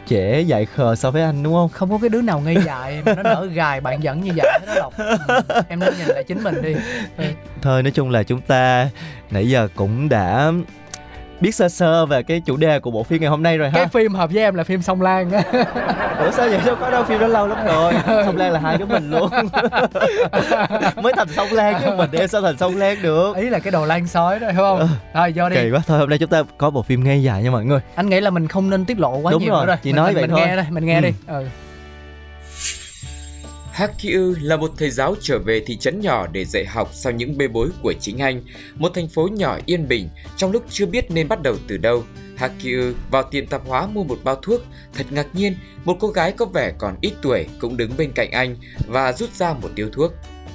trẻ 0.07 0.41
dại 0.41 0.67
khờ 0.67 0.95
so 0.95 1.11
với 1.11 1.23
anh 1.23 1.43
đúng 1.43 1.55
không? 1.55 1.69
không 1.69 1.91
có 1.91 1.99
cái 2.03 2.09
đứa 2.09 2.23
nào 2.23 2.41
ngây 2.41 2.57
dại 2.67 3.03
mà 3.07 3.15
nó 3.15 3.23
nở 3.23 3.49
gài 3.55 3.81
bạn 3.81 4.03
dẫn 4.03 4.21
như 4.23 4.31
vậy 4.37 4.61
đó 4.67 4.75
lộc 4.77 4.93
ừ. 4.99 5.17
em 5.69 5.81
nên 5.81 5.95
nhìn 5.99 6.07
lại 6.09 6.25
chính 6.25 6.43
mình 6.45 6.63
đi 6.63 6.75
ừ. 7.19 7.25
Thôi 7.63 7.83
nói 7.83 7.91
chung 7.93 8.11
là 8.11 8.23
chúng 8.23 8.41
ta 8.41 8.89
nãy 9.31 9.49
giờ 9.49 9.69
cũng 9.75 10.09
đã 10.09 10.53
biết 11.43 11.55
sơ 11.55 11.69
sơ 11.69 12.07
về 12.07 12.23
cái 12.23 12.41
chủ 12.41 12.57
đề 12.57 12.81
của 12.81 12.91
bộ 12.91 13.03
phim 13.03 13.21
ngày 13.21 13.31
hôm 13.31 13.43
nay 13.43 13.59
rồi 13.59 13.71
cái 13.75 13.83
ha. 13.83 13.89
phim 13.89 14.15
hợp 14.15 14.31
với 14.33 14.43
em 14.43 14.55
là 14.55 14.65
phim 14.65 14.83
sông 14.83 15.03
lan 15.03 15.31
Ủa 16.19 16.31
sao 16.31 16.49
vậy? 16.49 16.61
Đâu 16.67 16.77
có 16.81 16.91
đâu 16.91 17.05
phim 17.05 17.19
đó 17.21 17.27
lâu 17.27 17.47
lắm 17.47 17.59
rồi. 17.67 17.93
Sông 18.27 18.37
Lan 18.37 18.53
là 18.53 18.61
hai 18.61 18.79
đứa 18.79 18.85
mình 18.87 19.11
luôn. 19.11 19.31
Mới 21.03 21.13
thành 21.17 21.29
Sông 21.37 21.53
Lan 21.53 21.81
chứ 21.85 21.91
mình 21.97 22.11
em 22.13 22.29
sao 22.29 22.43
thành 22.43 22.57
Sông 22.59 22.77
Lan 22.77 23.03
được. 23.03 23.37
ý 23.37 23.51
là 23.51 23.59
cái 23.59 23.71
đồ 23.71 23.87
lan 23.87 24.07
sói 24.07 24.39
đó 24.41 24.47
hiểu 24.51 24.57
không 24.63 24.89
rồi 25.15 25.33
do 25.33 25.49
đi 25.49 25.57
Kỳ 25.57 25.71
quá. 25.71 25.81
Thôi 25.87 25.99
hôm 25.99 26.09
nay 26.09 26.19
chúng 26.19 26.29
ta 26.29 26.43
có 26.59 26.71
bộ 26.71 26.83
phim 26.83 27.05
ngây 27.05 27.23
dại 27.23 27.43
nha 27.43 27.51
mọi 27.51 27.65
người. 27.65 27.81
anh 27.95 28.09
nghĩ 28.09 28.21
là 28.21 28.31
mình 28.31 28.49
không 28.49 28.71
nên 28.71 28.85
tiết 28.85 28.99
lộ 29.01 29.17
quá 29.17 29.33
Đúng 29.33 29.43
nhiều 29.43 29.53
rồi, 29.53 29.61
nữa 29.61 29.67
rồi 29.67 29.77
chỉ 29.83 29.91
mình, 29.91 29.97
nói 29.97 30.07
mình, 30.07 30.15
vậy 30.15 30.23
mình 30.23 30.31
thôi. 30.31 30.41
nghe 30.47 30.57
đây 30.57 30.67
mình 30.71 30.87
nghe 30.87 30.95
Ừ. 30.97 31.01
đi 31.01 31.13
ừ. 31.27 31.45
Hakyu 33.73 34.35
là 34.41 34.57
một 34.57 34.71
thầy 34.79 34.91
giáo 34.91 35.15
trở 35.21 35.39
về 35.39 35.61
thị 35.67 35.77
trấn 35.77 36.01
nhỏ 36.01 36.27
để 36.27 36.45
dạy 36.45 36.65
học 36.65 36.91
sau 36.93 37.13
những 37.13 37.39
bê 37.39 37.49
bối 37.49 37.69
của 37.83 37.93
chính 38.01 38.19
anh, 38.19 38.43
một 38.75 38.93
thành 38.95 39.09
phố 39.09 39.29
nhỏ 39.33 39.59
yên 39.67 39.89
bình 39.89 40.09
trong 40.37 40.53
lúc 40.53 40.65
chưa 40.71 40.87
biết 40.87 41.11
nên 41.11 41.29
bắt 41.29 41.43
đầu 41.43 41.57
từ 41.69 41.77
đâu. 41.77 42.05
Hakyu 42.37 42.93
vào 43.11 43.23
tiệm 43.23 43.47
tạp 43.47 43.67
hóa 43.67 43.87
mua 43.87 44.05
một 44.05 44.19
bao 44.25 44.37
thuốc, 44.37 44.61
thật 44.95 45.07
ngạc 45.11 45.27
nhiên, 45.33 45.57
một 45.85 45.97
cô 46.01 46.09
gái 46.09 46.33
có 46.33 46.45
vẻ 46.45 46.73
còn 46.79 46.97
ít 47.01 47.13
tuổi 47.23 47.47
cũng 47.61 47.77
đứng 47.77 47.91
bên 47.97 48.13
cạnh 48.13 48.31
anh 48.31 48.57
và 48.87 49.13
rút 49.13 49.35
ra 49.35 49.53
một 49.53 49.69
điếu 49.75 49.89
thuốc. 49.91 50.13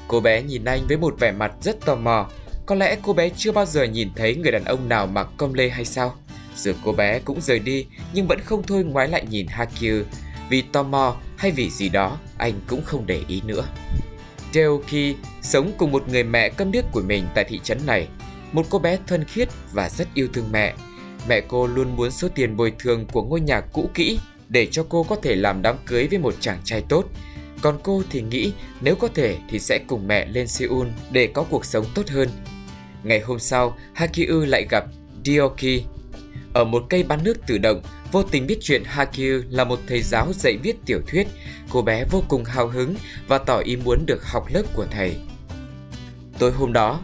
Cô 0.07 0.19
bé 0.19 0.41
nhìn 0.41 0.65
anh 0.65 0.87
với 0.87 0.97
một 0.97 1.15
vẻ 1.19 1.31
mặt 1.31 1.51
rất 1.61 1.85
tò 1.85 1.95
mò. 1.95 2.29
Có 2.65 2.75
lẽ 2.75 2.97
cô 3.01 3.13
bé 3.13 3.29
chưa 3.29 3.51
bao 3.51 3.65
giờ 3.65 3.83
nhìn 3.83 4.09
thấy 4.15 4.35
người 4.35 4.51
đàn 4.51 4.65
ông 4.65 4.89
nào 4.89 5.07
mặc 5.07 5.27
công 5.37 5.53
lê 5.53 5.69
hay 5.69 5.85
sao? 5.85 6.15
Rồi 6.55 6.75
cô 6.85 6.91
bé 6.91 7.19
cũng 7.19 7.41
rời 7.41 7.59
đi 7.59 7.85
nhưng 8.13 8.27
vẫn 8.27 8.39
không 8.39 8.63
thôi 8.63 8.83
ngoái 8.83 9.07
lại 9.07 9.25
nhìn 9.29 9.47
Hakyu. 9.47 10.03
Vì 10.49 10.61
tò 10.61 10.83
mò 10.83 11.15
hay 11.37 11.51
vì 11.51 11.69
gì 11.69 11.89
đó, 11.89 12.17
anh 12.37 12.53
cũng 12.67 12.81
không 12.85 13.05
để 13.05 13.21
ý 13.27 13.41
nữa. 13.45 13.67
Deoki 14.53 15.15
sống 15.41 15.71
cùng 15.77 15.91
một 15.91 16.09
người 16.09 16.23
mẹ 16.23 16.49
câm 16.49 16.71
điếc 16.71 16.85
của 16.91 17.01
mình 17.01 17.27
tại 17.35 17.45
thị 17.49 17.59
trấn 17.63 17.77
này. 17.85 18.07
Một 18.51 18.65
cô 18.69 18.79
bé 18.79 18.97
thân 19.07 19.23
khiết 19.23 19.49
và 19.73 19.89
rất 19.89 20.07
yêu 20.13 20.27
thương 20.33 20.51
mẹ. 20.51 20.75
Mẹ 21.29 21.41
cô 21.47 21.67
luôn 21.67 21.95
muốn 21.95 22.11
số 22.11 22.27
tiền 22.35 22.57
bồi 22.57 22.73
thường 22.79 23.05
của 23.05 23.23
ngôi 23.23 23.41
nhà 23.41 23.61
cũ 23.61 23.89
kỹ 23.93 24.19
để 24.49 24.65
cho 24.65 24.85
cô 24.89 25.03
có 25.03 25.15
thể 25.15 25.35
làm 25.35 25.61
đám 25.61 25.75
cưới 25.85 26.07
với 26.07 26.19
một 26.19 26.33
chàng 26.39 26.59
trai 26.63 26.83
tốt. 26.89 27.05
Còn 27.61 27.79
cô 27.83 28.03
thì 28.09 28.21
nghĩ 28.21 28.51
nếu 28.81 28.95
có 28.95 29.07
thể 29.07 29.37
thì 29.49 29.59
sẽ 29.59 29.79
cùng 29.87 30.07
mẹ 30.07 30.25
lên 30.25 30.47
Seoul 30.47 30.87
để 31.11 31.27
có 31.27 31.43
cuộc 31.43 31.65
sống 31.65 31.85
tốt 31.95 32.07
hơn. 32.07 32.29
Ngày 33.03 33.19
hôm 33.19 33.39
sau, 33.39 33.77
Hakiu 33.93 34.45
lại 34.45 34.67
gặp 34.69 34.85
Dioki 35.25 35.83
Ở 36.53 36.63
một 36.63 36.83
cây 36.89 37.03
bán 37.03 37.23
nước 37.23 37.37
tự 37.47 37.57
động, 37.57 37.81
vô 38.11 38.23
tình 38.23 38.47
biết 38.47 38.57
chuyện 38.61 38.83
Hakyu 38.85 39.41
là 39.49 39.63
một 39.63 39.79
thầy 39.87 40.01
giáo 40.01 40.33
dạy 40.33 40.57
viết 40.63 40.75
tiểu 40.85 40.99
thuyết. 41.07 41.27
Cô 41.69 41.81
bé 41.81 42.05
vô 42.11 42.23
cùng 42.27 42.43
hào 42.43 42.67
hứng 42.67 42.95
và 43.27 43.37
tỏ 43.37 43.57
ý 43.57 43.75
muốn 43.75 44.05
được 44.05 44.25
học 44.25 44.45
lớp 44.53 44.63
của 44.73 44.85
thầy. 44.91 45.15
Tối 46.39 46.51
hôm 46.51 46.73
đó, 46.73 46.99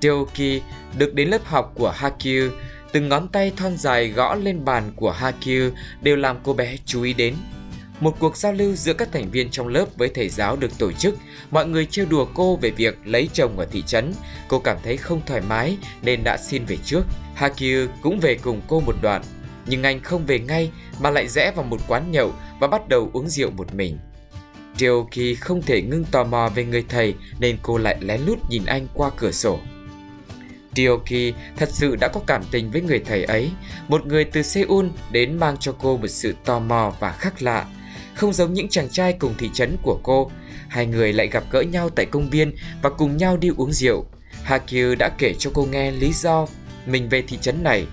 Teoki 0.00 0.62
được 0.98 1.14
đến 1.14 1.28
lớp 1.28 1.44
học 1.44 1.72
của 1.74 1.90
Hakyu. 1.90 2.50
Từng 2.92 3.08
ngón 3.08 3.28
tay 3.28 3.52
thon 3.56 3.76
dài 3.76 4.08
gõ 4.08 4.34
lên 4.34 4.64
bàn 4.64 4.92
của 4.96 5.10
Hakyu 5.10 5.70
đều 6.02 6.16
làm 6.16 6.38
cô 6.42 6.54
bé 6.54 6.76
chú 6.86 7.02
ý 7.02 7.12
đến. 7.12 7.34
Một 8.00 8.16
cuộc 8.18 8.36
giao 8.36 8.52
lưu 8.52 8.74
giữa 8.74 8.92
các 8.92 9.08
thành 9.12 9.30
viên 9.30 9.50
trong 9.50 9.68
lớp 9.68 9.84
với 9.96 10.08
thầy 10.14 10.28
giáo 10.28 10.56
được 10.56 10.78
tổ 10.78 10.92
chức. 10.92 11.16
Mọi 11.50 11.66
người 11.66 11.86
trêu 11.86 12.06
đùa 12.06 12.26
cô 12.34 12.56
về 12.56 12.70
việc 12.70 12.98
lấy 13.04 13.28
chồng 13.32 13.58
ở 13.58 13.66
thị 13.72 13.82
trấn. 13.86 14.12
Cô 14.48 14.58
cảm 14.58 14.76
thấy 14.84 14.96
không 14.96 15.20
thoải 15.26 15.40
mái 15.40 15.76
nên 16.02 16.24
đã 16.24 16.36
xin 16.36 16.64
về 16.64 16.76
trước. 16.84 17.02
Hakyu 17.34 17.86
cũng 18.02 18.20
về 18.20 18.34
cùng 18.34 18.60
cô 18.68 18.80
một 18.80 18.94
đoạn. 19.02 19.22
Nhưng 19.66 19.82
anh 19.82 20.00
không 20.00 20.26
về 20.26 20.38
ngay 20.38 20.70
mà 21.00 21.10
lại 21.10 21.28
rẽ 21.28 21.52
vào 21.56 21.64
một 21.64 21.80
quán 21.88 22.10
nhậu 22.10 22.32
và 22.60 22.66
bắt 22.66 22.88
đầu 22.88 23.10
uống 23.12 23.28
rượu 23.28 23.50
một 23.50 23.74
mình. 23.74 23.98
Ryoki 24.78 25.38
không 25.40 25.62
thể 25.62 25.82
ngưng 25.82 26.04
tò 26.04 26.24
mò 26.24 26.48
về 26.54 26.64
người 26.64 26.84
thầy 26.88 27.14
nên 27.38 27.56
cô 27.62 27.78
lại 27.78 27.96
lén 28.00 28.20
lút 28.26 28.38
nhìn 28.48 28.64
anh 28.64 28.86
qua 28.94 29.10
cửa 29.16 29.30
sổ. 29.30 29.58
Ryoki 30.76 31.34
thật 31.56 31.68
sự 31.72 31.96
đã 31.96 32.08
có 32.08 32.20
cảm 32.26 32.42
tình 32.50 32.70
với 32.70 32.80
người 32.80 32.98
thầy 32.98 33.24
ấy, 33.24 33.50
một 33.88 34.06
người 34.06 34.24
từ 34.24 34.42
Seoul 34.42 34.86
đến 35.10 35.38
mang 35.38 35.56
cho 35.56 35.74
cô 35.78 35.96
một 35.96 36.08
sự 36.08 36.34
tò 36.44 36.58
mò 36.58 36.92
và 37.00 37.12
khác 37.12 37.42
lạ. 37.42 37.66
Không 38.14 38.32
giống 38.32 38.52
những 38.52 38.68
chàng 38.68 38.88
trai 38.88 39.12
cùng 39.12 39.34
thị 39.38 39.50
trấn 39.54 39.76
của 39.82 40.00
cô, 40.02 40.30
hai 40.68 40.86
người 40.86 41.12
lại 41.12 41.26
gặp 41.26 41.44
gỡ 41.50 41.62
nhau 41.62 41.90
tại 41.90 42.06
công 42.06 42.30
viên 42.30 42.54
và 42.82 42.90
cùng 42.90 43.16
nhau 43.16 43.36
đi 43.36 43.50
uống 43.56 43.72
rượu. 43.72 44.04
Hakyu 44.42 44.94
đã 44.98 45.08
kể 45.18 45.34
cho 45.38 45.50
cô 45.54 45.64
nghe 45.64 45.90
lý 45.90 46.12
do 46.12 46.46
mình 46.86 47.08
về 47.08 47.22
thị 47.22 47.38
trấn 47.40 47.62
này. 47.62 47.86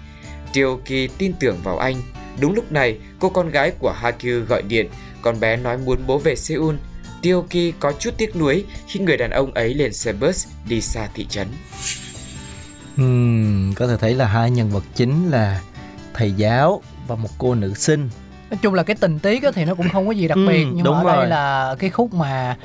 Ryoki 0.53 1.09
tin 1.17 1.33
tưởng 1.39 1.57
vào 1.63 1.77
anh. 1.77 1.95
Đúng 2.39 2.53
lúc 2.53 2.71
này, 2.71 2.97
cô 3.19 3.29
con 3.29 3.49
gái 3.49 3.71
của 3.79 3.91
Hakyu 3.91 4.45
gọi 4.47 4.61
điện, 4.61 4.87
con 5.21 5.39
bé 5.39 5.55
nói 5.57 5.77
muốn 5.77 5.97
bố 6.07 6.17
về 6.17 6.35
Seoul. 6.35 6.75
Ryoki 7.23 7.73
có 7.79 7.91
chút 7.99 8.11
tiếc 8.17 8.35
nuối 8.35 8.65
khi 8.87 8.99
người 8.99 9.17
đàn 9.17 9.29
ông 9.31 9.51
ấy 9.53 9.73
lên 9.73 9.93
xe 9.93 10.13
bus 10.13 10.47
đi 10.69 10.81
xa 10.81 11.07
thị 11.13 11.25
trấn. 11.29 11.47
Ừm, 12.97 13.73
có 13.75 13.87
thể 13.87 13.97
thấy 13.97 14.15
là 14.15 14.25
hai 14.25 14.51
nhân 14.51 14.69
vật 14.69 14.83
chính 14.95 15.29
là 15.29 15.61
thầy 16.13 16.31
giáo 16.31 16.81
và 17.07 17.15
một 17.15 17.29
cô 17.37 17.55
nữ 17.55 17.73
sinh. 17.73 18.09
nói 18.49 18.59
chung 18.61 18.73
là 18.73 18.83
cái 18.83 18.95
tình 18.99 19.19
tiết 19.19 19.43
thì 19.55 19.65
nó 19.65 19.75
cũng 19.75 19.89
không 19.89 20.07
có 20.07 20.11
gì 20.11 20.27
đặc 20.27 20.35
Ừ, 20.37 20.47
biệt 20.47 20.65
nhưng 20.73 20.83
đúng 20.83 20.95
mà 20.95 21.01
ở 21.01 21.05
đây 21.05 21.15
rồi. 21.15 21.27
là 21.27 21.75
cái 21.79 21.89
khúc 21.89 22.13
mà 22.13 22.57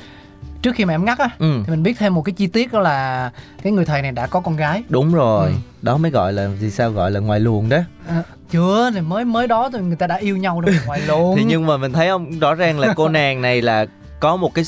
trước 0.65 0.75
khi 0.75 0.85
mà 0.85 0.93
em 0.93 1.05
ngắt 1.05 1.17
á 1.19 1.29
Ừ. 1.39 1.59
thì 1.65 1.71
mình 1.71 1.83
biết 1.83 1.95
thêm 1.99 2.13
một 2.13 2.21
cái 2.21 2.33
chi 2.33 2.47
tiết 2.47 2.73
đó 2.73 2.79
là 2.79 3.31
cái 3.63 3.73
người 3.73 3.85
thầy 3.85 4.01
này 4.01 4.11
đã 4.11 4.27
có 4.27 4.39
con 4.39 4.55
gái 4.55 4.83
Đúng 4.89 5.13
rồi, 5.13 5.47
Ừ. 5.47 5.53
đó 5.81 5.97
mới 5.97 6.11
gọi 6.11 6.33
là 6.33 6.47
gì 6.59 6.69
sao 6.71 6.91
gọi 6.91 7.11
là 7.11 7.19
ngoài 7.19 7.39
luồng 7.39 7.69
đó. 7.69 7.77
à, 8.09 8.23
chưa 8.51 8.91
thì 8.93 9.01
mới 9.01 9.25
mới 9.25 9.47
đó 9.47 9.69
thì 9.73 9.79
người 9.79 9.95
ta 9.95 10.07
đã 10.07 10.15
yêu 10.15 10.37
nhau 10.37 10.61
rồi 10.61 10.75
ngoài 10.85 11.01
luôn 11.07 11.35
Thì 11.37 11.43
nhưng 11.43 11.65
mà 11.67 11.77
mình 11.77 11.93
thấy 11.93 12.07
không, 12.07 12.39
rõ 12.39 12.53
ràng 12.55 12.79
là 12.79 12.93
cô 12.93 13.07
nàng 13.17 13.41
này 13.41 13.61
là 13.61 13.85
có 14.19 14.35
một 14.35 14.53
cái 14.53 14.65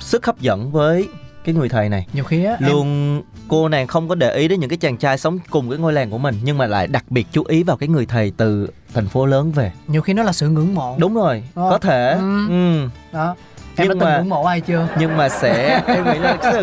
sức 0.00 0.26
hấp 0.26 0.40
dẫn 0.40 0.70
với 0.70 1.08
cái 1.44 1.54
người 1.54 1.68
thầy 1.68 1.88
này. 1.88 2.06
nhiều 2.12 2.24
khi 2.24 2.44
á 2.44 2.56
em- 2.60 2.68
Luôn 2.70 3.22
cô 3.48 3.68
nàng 3.68 3.86
không 3.86 4.08
có 4.08 4.14
để 4.14 4.34
ý 4.34 4.48
đến 4.48 4.60
những 4.60 4.70
cái 4.70 4.76
chàng 4.78 4.96
trai 4.96 5.18
sống 5.18 5.38
cùng 5.50 5.70
cái 5.70 5.78
ngôi 5.78 5.92
làng 5.92 6.10
của 6.10 6.18
mình 6.18 6.34
nhưng 6.42 6.58
mà 6.58 6.66
lại 6.66 6.86
đặc 6.86 7.04
biệt 7.10 7.26
chú 7.32 7.44
ý 7.48 7.62
vào 7.62 7.76
cái 7.76 7.88
người 7.88 8.06
thầy 8.06 8.32
từ 8.36 8.68
thành 8.94 9.08
phố 9.08 9.26
lớn 9.26 9.52
về. 9.52 9.72
nhiều 9.86 10.02
khi 10.02 10.12
nó 10.12 10.22
là 10.22 10.32
sự 10.32 10.48
ngưỡng 10.48 10.74
mộ 10.74 10.96
Đúng 10.98 11.14
rồi, 11.14 11.42
Ờ. 11.54 11.70
có 11.70 11.78
thể. 11.78 12.12
Ừ. 12.20 12.48
Ừ. 12.48 12.88
đó 13.12 13.34
em 13.80 13.88
Nhưng 13.88 13.98
đã 13.98 14.04
từng 14.04 14.08
mà- 14.12 14.18
ngưỡng 14.18 14.28
mộ 14.28 14.44
ai 14.44 14.60
chưa? 14.60 14.88
nhưng 14.98 15.16
mà 15.16 15.28
sẽ 15.28 15.82
em 15.86 16.04
nghĩ 16.04 16.18
là 16.18 16.36
cái 16.42 16.52
sự, 16.52 16.62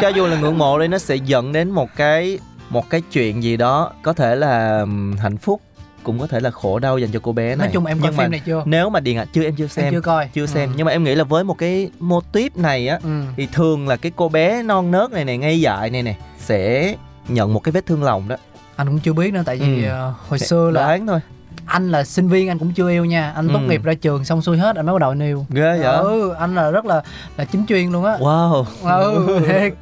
cho 0.00 0.08
dù 0.08 0.26
là 0.26 0.36
ngưỡng 0.40 0.58
mộ 0.58 0.78
đi 0.78 0.88
nó 0.88 0.98
sẽ 0.98 1.16
dẫn 1.16 1.52
đến 1.52 1.70
một 1.70 1.88
cái 1.96 2.38
một 2.70 2.90
cái 2.90 3.00
chuyện 3.12 3.42
gì 3.42 3.56
đó 3.56 3.92
có 4.02 4.12
thể 4.12 4.36
là 4.36 4.86
hạnh 5.22 5.36
phúc 5.36 5.60
cũng 6.02 6.18
có 6.18 6.26
thể 6.26 6.40
là 6.40 6.50
khổ 6.50 6.78
đau 6.78 6.98
dành 6.98 7.10
cho 7.12 7.20
cô 7.22 7.32
bé 7.32 7.46
này. 7.48 7.56
nói 7.56 7.68
chung 7.72 7.86
em 7.86 7.98
coi 8.00 8.08
nhưng 8.08 8.16
mà 8.16 8.22
phim 8.24 8.30
này 8.30 8.40
chưa? 8.46 8.62
nếu 8.66 8.90
mà 8.90 9.00
điện 9.00 9.18
ảnh 9.18 9.28
chưa 9.32 9.42
em 9.42 9.54
chưa 9.56 9.66
xem 9.66 9.84
em 9.84 9.92
chưa 9.94 10.00
coi. 10.00 10.28
chưa 10.34 10.46
xem. 10.46 10.68
Ừ. 10.68 10.74
nhưng 10.76 10.84
mà 10.86 10.92
em 10.92 11.04
nghĩ 11.04 11.14
là 11.14 11.24
với 11.24 11.44
một 11.44 11.58
cái 11.58 11.90
mô 12.00 12.20
típ 12.20 12.56
này 12.56 12.88
á 12.88 12.98
ừ. 13.04 13.22
thì 13.36 13.46
thường 13.52 13.88
là 13.88 13.96
cái 13.96 14.12
cô 14.16 14.28
bé 14.28 14.62
non 14.62 14.90
nớt 14.90 15.10
này 15.12 15.24
này 15.24 15.38
ngây 15.38 15.60
dại 15.60 15.90
này 15.90 16.02
này 16.02 16.16
sẽ 16.38 16.94
nhận 17.28 17.54
một 17.54 17.60
cái 17.60 17.72
vết 17.72 17.86
thương 17.86 18.02
lòng 18.02 18.28
đó. 18.28 18.36
Anh 18.76 18.86
cũng 18.86 18.98
chưa 19.00 19.12
biết 19.12 19.32
nữa 19.32 19.42
tại 19.46 19.56
vì 19.56 19.84
Ừ. 19.84 19.90
ờ, 19.90 20.14
hồi 20.28 20.38
xưa 20.38 20.70
là 20.70 20.80
đoán 20.86 21.06
thôi 21.06 21.20
anh 21.66 21.90
là 21.90 22.04
sinh 22.04 22.28
viên 22.28 22.48
anh 22.48 22.58
cũng 22.58 22.72
chưa 22.72 22.90
yêu 22.90 23.04
nha. 23.04 23.32
Anh 23.36 23.48
tốt 23.48 23.58
Ừ. 23.62 23.68
nghiệp 23.68 23.82
ra 23.84 23.94
trường 23.94 24.24
xong 24.24 24.42
xuôi 24.42 24.58
hết 24.58 24.76
anh 24.76 24.86
mới 24.86 24.92
bắt 24.94 25.00
đầu 25.00 25.10
anh 25.10 25.20
yêu. 25.22 25.46
Ghê 25.50 25.78
vậy? 25.78 25.96
Ừ 25.96 26.34
anh 26.38 26.54
là 26.54 26.70
rất 26.70 26.84
là 26.86 27.02
là 27.36 27.44
chính 27.44 27.66
chuyên 27.68 27.92
luôn 27.92 28.04
á. 28.04 28.16
Wow. 28.20 28.64
Ừ 28.82 29.40
thiệt. 29.48 29.72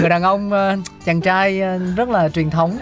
người 0.00 0.08
đàn 0.08 0.22
ông 0.22 0.52
ờ, 0.52 0.76
chàng 1.04 1.20
trai 1.20 1.60
ờ, 1.60 1.78
rất 1.96 2.08
là 2.08 2.28
truyền 2.28 2.50
thống. 2.50 2.78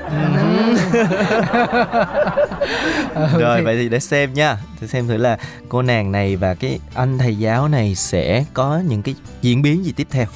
Ừ, 3.15 3.29
rồi 3.41 3.59
thì- 3.59 3.65
vậy 3.65 3.77
thì 3.77 3.89
để 3.89 4.01
xem 4.01 4.35
nha. 4.35 4.57
Để 4.81 4.87
xem 4.89 5.09
thử 5.09 5.17
là 5.17 5.39
cô 5.69 5.83
nàng 5.83 6.13
này 6.13 6.37
và 6.37 6.55
cái 6.55 6.79
anh 6.95 7.19
thầy 7.19 7.39
giáo 7.39 7.69
này 7.69 7.95
sẽ 7.95 8.45
có 8.55 8.81
những 8.89 9.03
cái 9.03 9.15
diễn 9.43 9.63
biến 9.63 9.85
gì 9.85 9.93
tiếp 9.97 10.07
theo. 10.11 10.27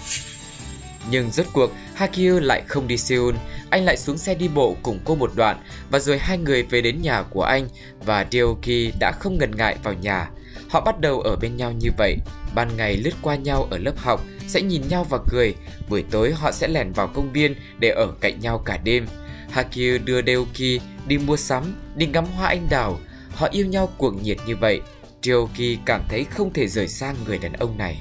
Nhưng 1.10 1.30
rốt 1.30 1.46
cuộc, 1.52 1.72
Hakyu 1.94 2.40
lại 2.40 2.62
không 2.66 2.88
đi 2.88 2.96
Seoul, 2.96 3.34
anh 3.76 3.84
lại 3.84 3.96
xuống 3.96 4.18
xe 4.18 4.34
đi 4.34 4.48
bộ 4.48 4.76
cùng 4.82 4.98
cô 5.04 5.14
một 5.14 5.30
đoạn 5.36 5.62
và 5.90 5.98
rồi 5.98 6.18
hai 6.18 6.38
người 6.38 6.62
về 6.62 6.80
đến 6.80 7.02
nhà 7.02 7.22
của 7.22 7.42
anh 7.42 7.68
và 8.04 8.26
Deoki 8.32 8.92
đã 9.00 9.12
không 9.20 9.38
ngần 9.38 9.56
ngại 9.56 9.76
vào 9.82 9.94
nhà. 9.94 10.30
Họ 10.68 10.80
bắt 10.80 11.00
đầu 11.00 11.20
ở 11.20 11.36
bên 11.36 11.56
nhau 11.56 11.72
như 11.72 11.88
vậy, 11.98 12.16
ban 12.54 12.76
ngày 12.76 12.96
lướt 12.96 13.10
qua 13.22 13.36
nhau 13.36 13.68
ở 13.70 13.78
lớp 13.78 13.98
học, 13.98 14.24
sẽ 14.48 14.62
nhìn 14.62 14.82
nhau 14.88 15.06
và 15.10 15.18
cười, 15.30 15.54
buổi 15.88 16.04
tối 16.10 16.32
họ 16.32 16.52
sẽ 16.52 16.68
lẻn 16.68 16.92
vào 16.92 17.06
công 17.08 17.32
viên 17.32 17.54
để 17.78 17.88
ở 17.88 18.12
cạnh 18.20 18.40
nhau 18.40 18.58
cả 18.58 18.78
đêm. 18.84 19.06
Hakyu 19.50 19.98
đưa 20.04 20.22
Deoki 20.22 20.82
đi 21.06 21.18
mua 21.18 21.36
sắm, 21.36 21.76
đi 21.96 22.06
ngắm 22.06 22.26
hoa 22.26 22.48
anh 22.48 22.66
đào, 22.70 22.98
họ 23.30 23.48
yêu 23.50 23.66
nhau 23.66 23.88
cuồng 23.98 24.22
nhiệt 24.22 24.36
như 24.46 24.56
vậy. 24.56 24.80
Deoki 25.22 25.78
cảm 25.84 26.02
thấy 26.08 26.24
không 26.24 26.52
thể 26.52 26.66
rời 26.66 26.88
xa 26.88 27.14
người 27.26 27.38
đàn 27.38 27.52
ông 27.52 27.78
này. 27.78 27.98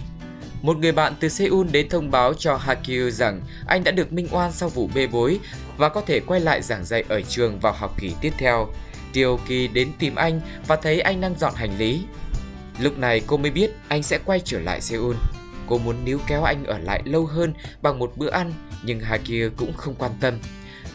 Một 0.65 0.77
người 0.77 0.91
bạn 0.91 1.13
từ 1.19 1.29
Seoul 1.29 1.67
đến 1.67 1.89
thông 1.89 2.11
báo 2.11 2.33
cho 2.33 2.55
Hakyu 2.55 3.09
rằng 3.09 3.41
anh 3.67 3.83
đã 3.83 3.91
được 3.91 4.13
minh 4.13 4.27
oan 4.31 4.51
sau 4.51 4.69
vụ 4.69 4.89
bê 4.95 5.07
bối 5.07 5.39
và 5.77 5.89
có 5.89 6.01
thể 6.01 6.19
quay 6.19 6.39
lại 6.39 6.61
giảng 6.61 6.85
dạy 6.85 7.03
ở 7.07 7.21
trường 7.21 7.59
vào 7.59 7.73
học 7.73 7.95
kỳ 7.99 8.13
tiếp 8.21 8.33
theo. 8.37 8.67
Tioki 9.13 9.73
đến 9.73 9.91
tìm 9.99 10.15
anh 10.15 10.41
và 10.67 10.75
thấy 10.75 11.01
anh 11.01 11.21
đang 11.21 11.35
dọn 11.39 11.53
hành 11.55 11.77
lý. 11.77 12.01
Lúc 12.79 12.97
này 12.97 13.21
cô 13.27 13.37
mới 13.37 13.51
biết 13.51 13.71
anh 13.87 14.03
sẽ 14.03 14.19
quay 14.25 14.39
trở 14.39 14.59
lại 14.59 14.81
Seoul. 14.81 15.15
Cô 15.67 15.77
muốn 15.77 16.05
níu 16.05 16.19
kéo 16.27 16.43
anh 16.43 16.65
ở 16.65 16.77
lại 16.77 17.01
lâu 17.05 17.25
hơn 17.25 17.53
bằng 17.81 17.99
một 17.99 18.11
bữa 18.15 18.29
ăn, 18.29 18.53
nhưng 18.83 18.99
Hakyu 18.99 19.49
cũng 19.57 19.73
không 19.73 19.95
quan 19.95 20.11
tâm. 20.19 20.33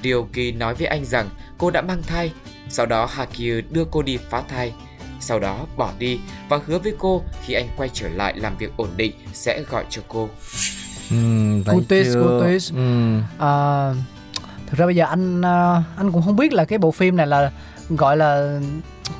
Ryoki 0.02 0.54
nói 0.56 0.74
với 0.74 0.86
anh 0.86 1.04
rằng 1.04 1.28
cô 1.58 1.70
đã 1.70 1.82
mang 1.82 2.02
thai. 2.02 2.32
Sau 2.68 2.86
đó 2.86 3.06
Hakyu 3.06 3.60
đưa 3.70 3.84
cô 3.90 4.02
đi 4.02 4.18
phá 4.30 4.42
thai. 4.48 4.72
Sau 5.20 5.38
đó 5.38 5.58
bỏ 5.76 5.90
đi 5.98 6.20
và 6.48 6.58
hứa 6.66 6.78
với 6.78 6.94
cô 6.98 7.22
khi 7.44 7.54
anh 7.54 7.66
quay 7.76 7.88
trở 7.92 8.08
lại 8.08 8.34
làm 8.36 8.56
việc 8.56 8.72
ổn 8.76 8.88
định 8.96 9.12
sẽ 9.32 9.62
gọi 9.70 9.84
cho 9.90 10.02
cô. 10.08 10.28
Chưa? 11.10 11.66
cú 11.66 11.80
twist. 11.88 12.74
Ừm, 12.74 13.22
À, 13.38 13.90
thực 14.66 14.78
ra 14.78 14.86
bây 14.86 14.96
giờ 14.96 15.04
anh 15.04 15.42
à, 15.44 15.82
anh 15.96 16.12
cũng 16.12 16.22
không 16.22 16.36
biết 16.36 16.52
là 16.52 16.64
cái 16.64 16.78
bộ 16.78 16.90
phim 16.90 17.16
này 17.16 17.26
là 17.26 17.50
gọi 17.88 18.16
là 18.16 18.60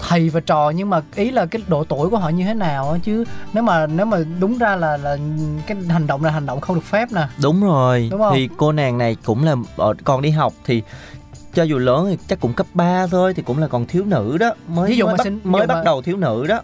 thầy 0.09 0.29
và 0.29 0.41
trò 0.41 0.71
nhưng 0.71 0.91
mà 0.91 1.01
ý 1.15 1.31
là 1.31 1.47
cái 1.47 1.63
độ 1.69 1.85
tuổi 1.85 2.11
của 2.11 2.19
họ 2.19 2.29
như 2.29 2.45
thế 2.45 2.55
nào 2.55 2.91
á 2.91 2.99
chứ 3.05 3.25
nếu 3.53 3.63
mà 3.63 3.87
nếu 3.87 4.07
mà 4.07 4.19
đúng 4.41 4.59
ra 4.59 4.77
là 4.77 4.97
là 4.97 5.17
cái 5.67 5.77
hành 5.89 6.07
động 6.07 6.25
là 6.25 6.31
hành 6.31 6.47
động 6.47 6.61
không 6.61 6.77
được 6.77 6.85
phép 6.85 7.13
nè 7.13 7.27
đúng 7.43 7.63
rồi 7.63 8.09
Đúng 8.11 8.21
không? 8.21 8.33
thì 8.35 8.49
cô 8.57 8.73
nàng 8.73 8.99
này 8.99 9.17
cũng 9.25 9.45
là 9.45 9.57
ở- 9.77 9.95
còn 10.05 10.23
đi 10.23 10.31
học 10.31 10.53
thì 10.65 10.83
cho 11.55 11.63
dù 11.63 11.79
lớn 11.79 12.07
thì 12.11 12.19
chắc 12.29 12.41
cũng 12.41 12.53
cấp 12.53 12.67
3 12.75 13.07
thôi 13.07 13.35
thì 13.35 13.43
cũng 13.43 13.59
là 13.59 13.69
còn 13.69 13.87
thiếu 13.87 14.05
nữ 14.05 14.39
đó 14.39 14.55
mới 14.69 14.91
Ví 14.91 14.97
dụ 14.97 15.07
mới 15.07 15.15
mà 15.15 15.19
bắt, 15.19 15.25
ví 15.31 15.51
mới 15.51 15.67
bắt 15.67 15.75
mà- 15.75 15.83
đầu 15.85 16.03
thiếu 16.03 16.17
nữ 16.17 16.47
đó. 16.49 16.61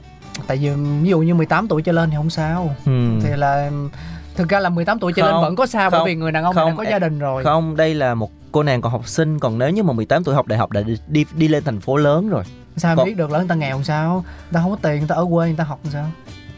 Tại 0.46 0.56
vì 0.56 0.70
ví 1.02 1.10
dụ 1.10 1.18
như 1.20 1.34
18 1.34 1.68
tuổi 1.68 1.82
trở 1.82 1.92
lên 1.92 2.10
thì 2.10 2.16
không 2.16 2.30
sao. 2.30 2.74
Ừm. 2.86 3.20
thì 3.22 3.30
là 3.36 3.70
thực 4.36 4.48
ra 4.48 4.60
là 4.60 4.68
18 4.68 4.98
tuổi 4.98 5.12
trở 5.12 5.22
lên 5.22 5.32
Không, 5.32 5.42
vẫn 5.42 5.56
có 5.56 5.66
sao 5.66 5.90
bởi 5.90 5.98
không, 6.00 6.06
vì 6.06 6.14
người 6.14 6.32
đàn 6.32 6.44
ông 6.44 6.56
này 6.56 6.64
đã 6.64 6.70
không, 6.70 6.76
có 6.78 6.84
gia 6.90 6.98
đình 6.98 7.18
rồi. 7.18 7.44
không 7.44 7.76
đây 7.76 7.94
là 7.94 8.14
một 8.14 8.30
cô 8.52 8.62
nàng 8.62 8.80
còn 8.82 8.92
học 8.92 9.08
sinh 9.08 9.38
còn 9.38 9.58
nếu 9.58 9.70
như 9.70 9.82
mà 9.82 9.92
18 9.92 10.24
tuổi 10.24 10.34
học 10.34 10.46
đại 10.46 10.58
học 10.58 10.70
đã 10.70 10.80
đi 10.82 10.96
đi, 11.06 11.24
đi 11.34 11.48
lên 11.48 11.64
thành 11.64 11.80
phố 11.80 11.96
lớn 11.96 12.28
rồi. 12.28 12.44
Sao 12.76 12.96
còn- 12.96 13.06
biết 13.06 13.16
được 13.16 13.30
là 13.30 13.38
người 13.38 13.48
ta 13.48 13.54
nghèo 13.54 13.76
làm 13.76 13.84
sao? 13.84 14.14
Người 14.14 14.52
ta 14.52 14.60
không 14.60 14.70
có 14.70 14.76
tiền 14.82 14.98
người 14.98 15.08
ta 15.08 15.14
ở 15.14 15.26
quê 15.32 15.46
người 15.46 15.56
ta 15.56 15.64
học 15.64 15.78
làm 15.84 15.92
sao 15.92 16.06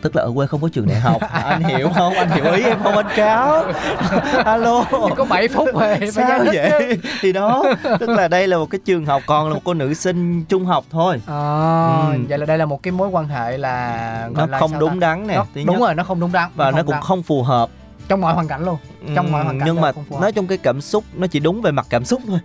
tức 0.02 0.16
là 0.16 0.22
ở 0.22 0.32
quê 0.34 0.46
không 0.46 0.60
có 0.60 0.68
trường 0.72 0.88
đại 0.88 1.00
học. 1.00 1.20
Anh 1.32 1.62
hiểu 1.64 1.90
không? 1.94 2.14
Anh 2.14 2.30
hiểu 2.30 2.52
ý 2.52 2.62
em 2.62 2.78
không? 2.82 2.96
Anh 2.96 3.06
cáo. 3.16 3.64
Alo. 4.44 4.84
Chỉ 4.90 5.14
có 5.16 5.24
7 5.24 5.48
phút 5.48 5.68
rồi 5.74 5.98
sao 6.12 6.38
vậy? 6.44 6.98
thì 7.20 7.32
đó 7.32 7.64
tức 8.00 8.08
là 8.08 8.28
đây 8.28 8.48
là 8.48 8.58
một 8.58 8.70
cái 8.70 8.78
trường 8.84 9.06
học 9.06 9.22
còn 9.26 9.48
là 9.48 9.54
một 9.54 9.60
cô 9.64 9.74
nữ 9.74 9.94
sinh 9.94 10.44
trung 10.44 10.64
học 10.64 10.84
thôi. 10.90 11.20
Ờ, 11.26 12.08
Ừ. 12.12 12.18
vậy 12.28 12.38
là 12.38 12.46
đây 12.46 12.58
là 12.58 12.66
một 12.66 12.82
cái 12.82 12.92
mối 12.92 13.08
quan 13.08 13.28
hệ 13.28 13.58
là 13.58 14.28
nó 14.34 14.46
là 14.46 14.58
không 14.58 14.78
đúng 14.78 15.00
ta? 15.00 15.06
đắn 15.08 15.26
nè 15.26 15.34
Nó- 15.34 15.46
đúng 15.54 15.66
nhất. 15.66 15.80
rồi 15.80 15.94
nó 15.94 16.04
không 16.04 16.20
đúng 16.20 16.32
đắn 16.32 16.48
và 16.54 16.70
nó 16.70 16.76
không 16.76 16.86
cũng 16.86 16.92
đắn. 16.92 17.02
không 17.02 17.22
phù 17.22 17.42
hợp. 17.42 17.68
Trong 18.08 18.20
mọi 18.20 18.34
hoàn 18.34 18.48
cảnh 18.48 18.64
luôn 18.64 18.76
trong 19.16 19.32
mọi 19.32 19.44
hoàn 19.44 19.58
cảnh 19.58 19.66
nhưng 19.66 19.80
mà 19.80 19.92
nói 20.20 20.32
chung 20.32 20.46
cái 20.46 20.58
cảm 20.58 20.80
xúc 20.80 21.04
nó 21.14 21.26
chỉ 21.26 21.40
đúng 21.40 21.62
về 21.62 21.70
mặt 21.70 21.86
cảm 21.90 22.04
xúc 22.04 22.20
thôi. 22.28 22.38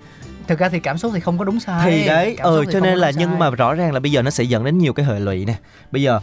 Thực 0.47 0.59
ra 0.59 0.69
thì 0.69 0.79
cảm 0.79 0.97
xúc 0.97 1.11
thì 1.13 1.19
không 1.19 1.37
có 1.37 1.45
đúng 1.45 1.59
sai. 1.59 1.91
Thì 1.91 2.07
đấy 2.07 2.35
Cảm 2.37 2.45
ừ 2.47 2.65
cho 2.71 2.79
nên 2.79 2.97
là 2.97 3.11
đúng 3.11 3.19
nhưng 3.19 3.29
sai. 3.29 3.39
mà 3.39 3.49
rõ 3.49 3.73
ràng 3.73 3.93
là 3.93 3.99
bây 3.99 4.11
giờ 4.11 4.21
nó 4.21 4.29
sẽ 4.29 4.43
dẫn 4.43 4.63
đến 4.63 4.77
nhiều 4.77 4.93
cái 4.93 5.05
hệ 5.05 5.19
lụy 5.19 5.45
nè. 5.45 5.53
Bây 5.91 6.01
giờ 6.01 6.19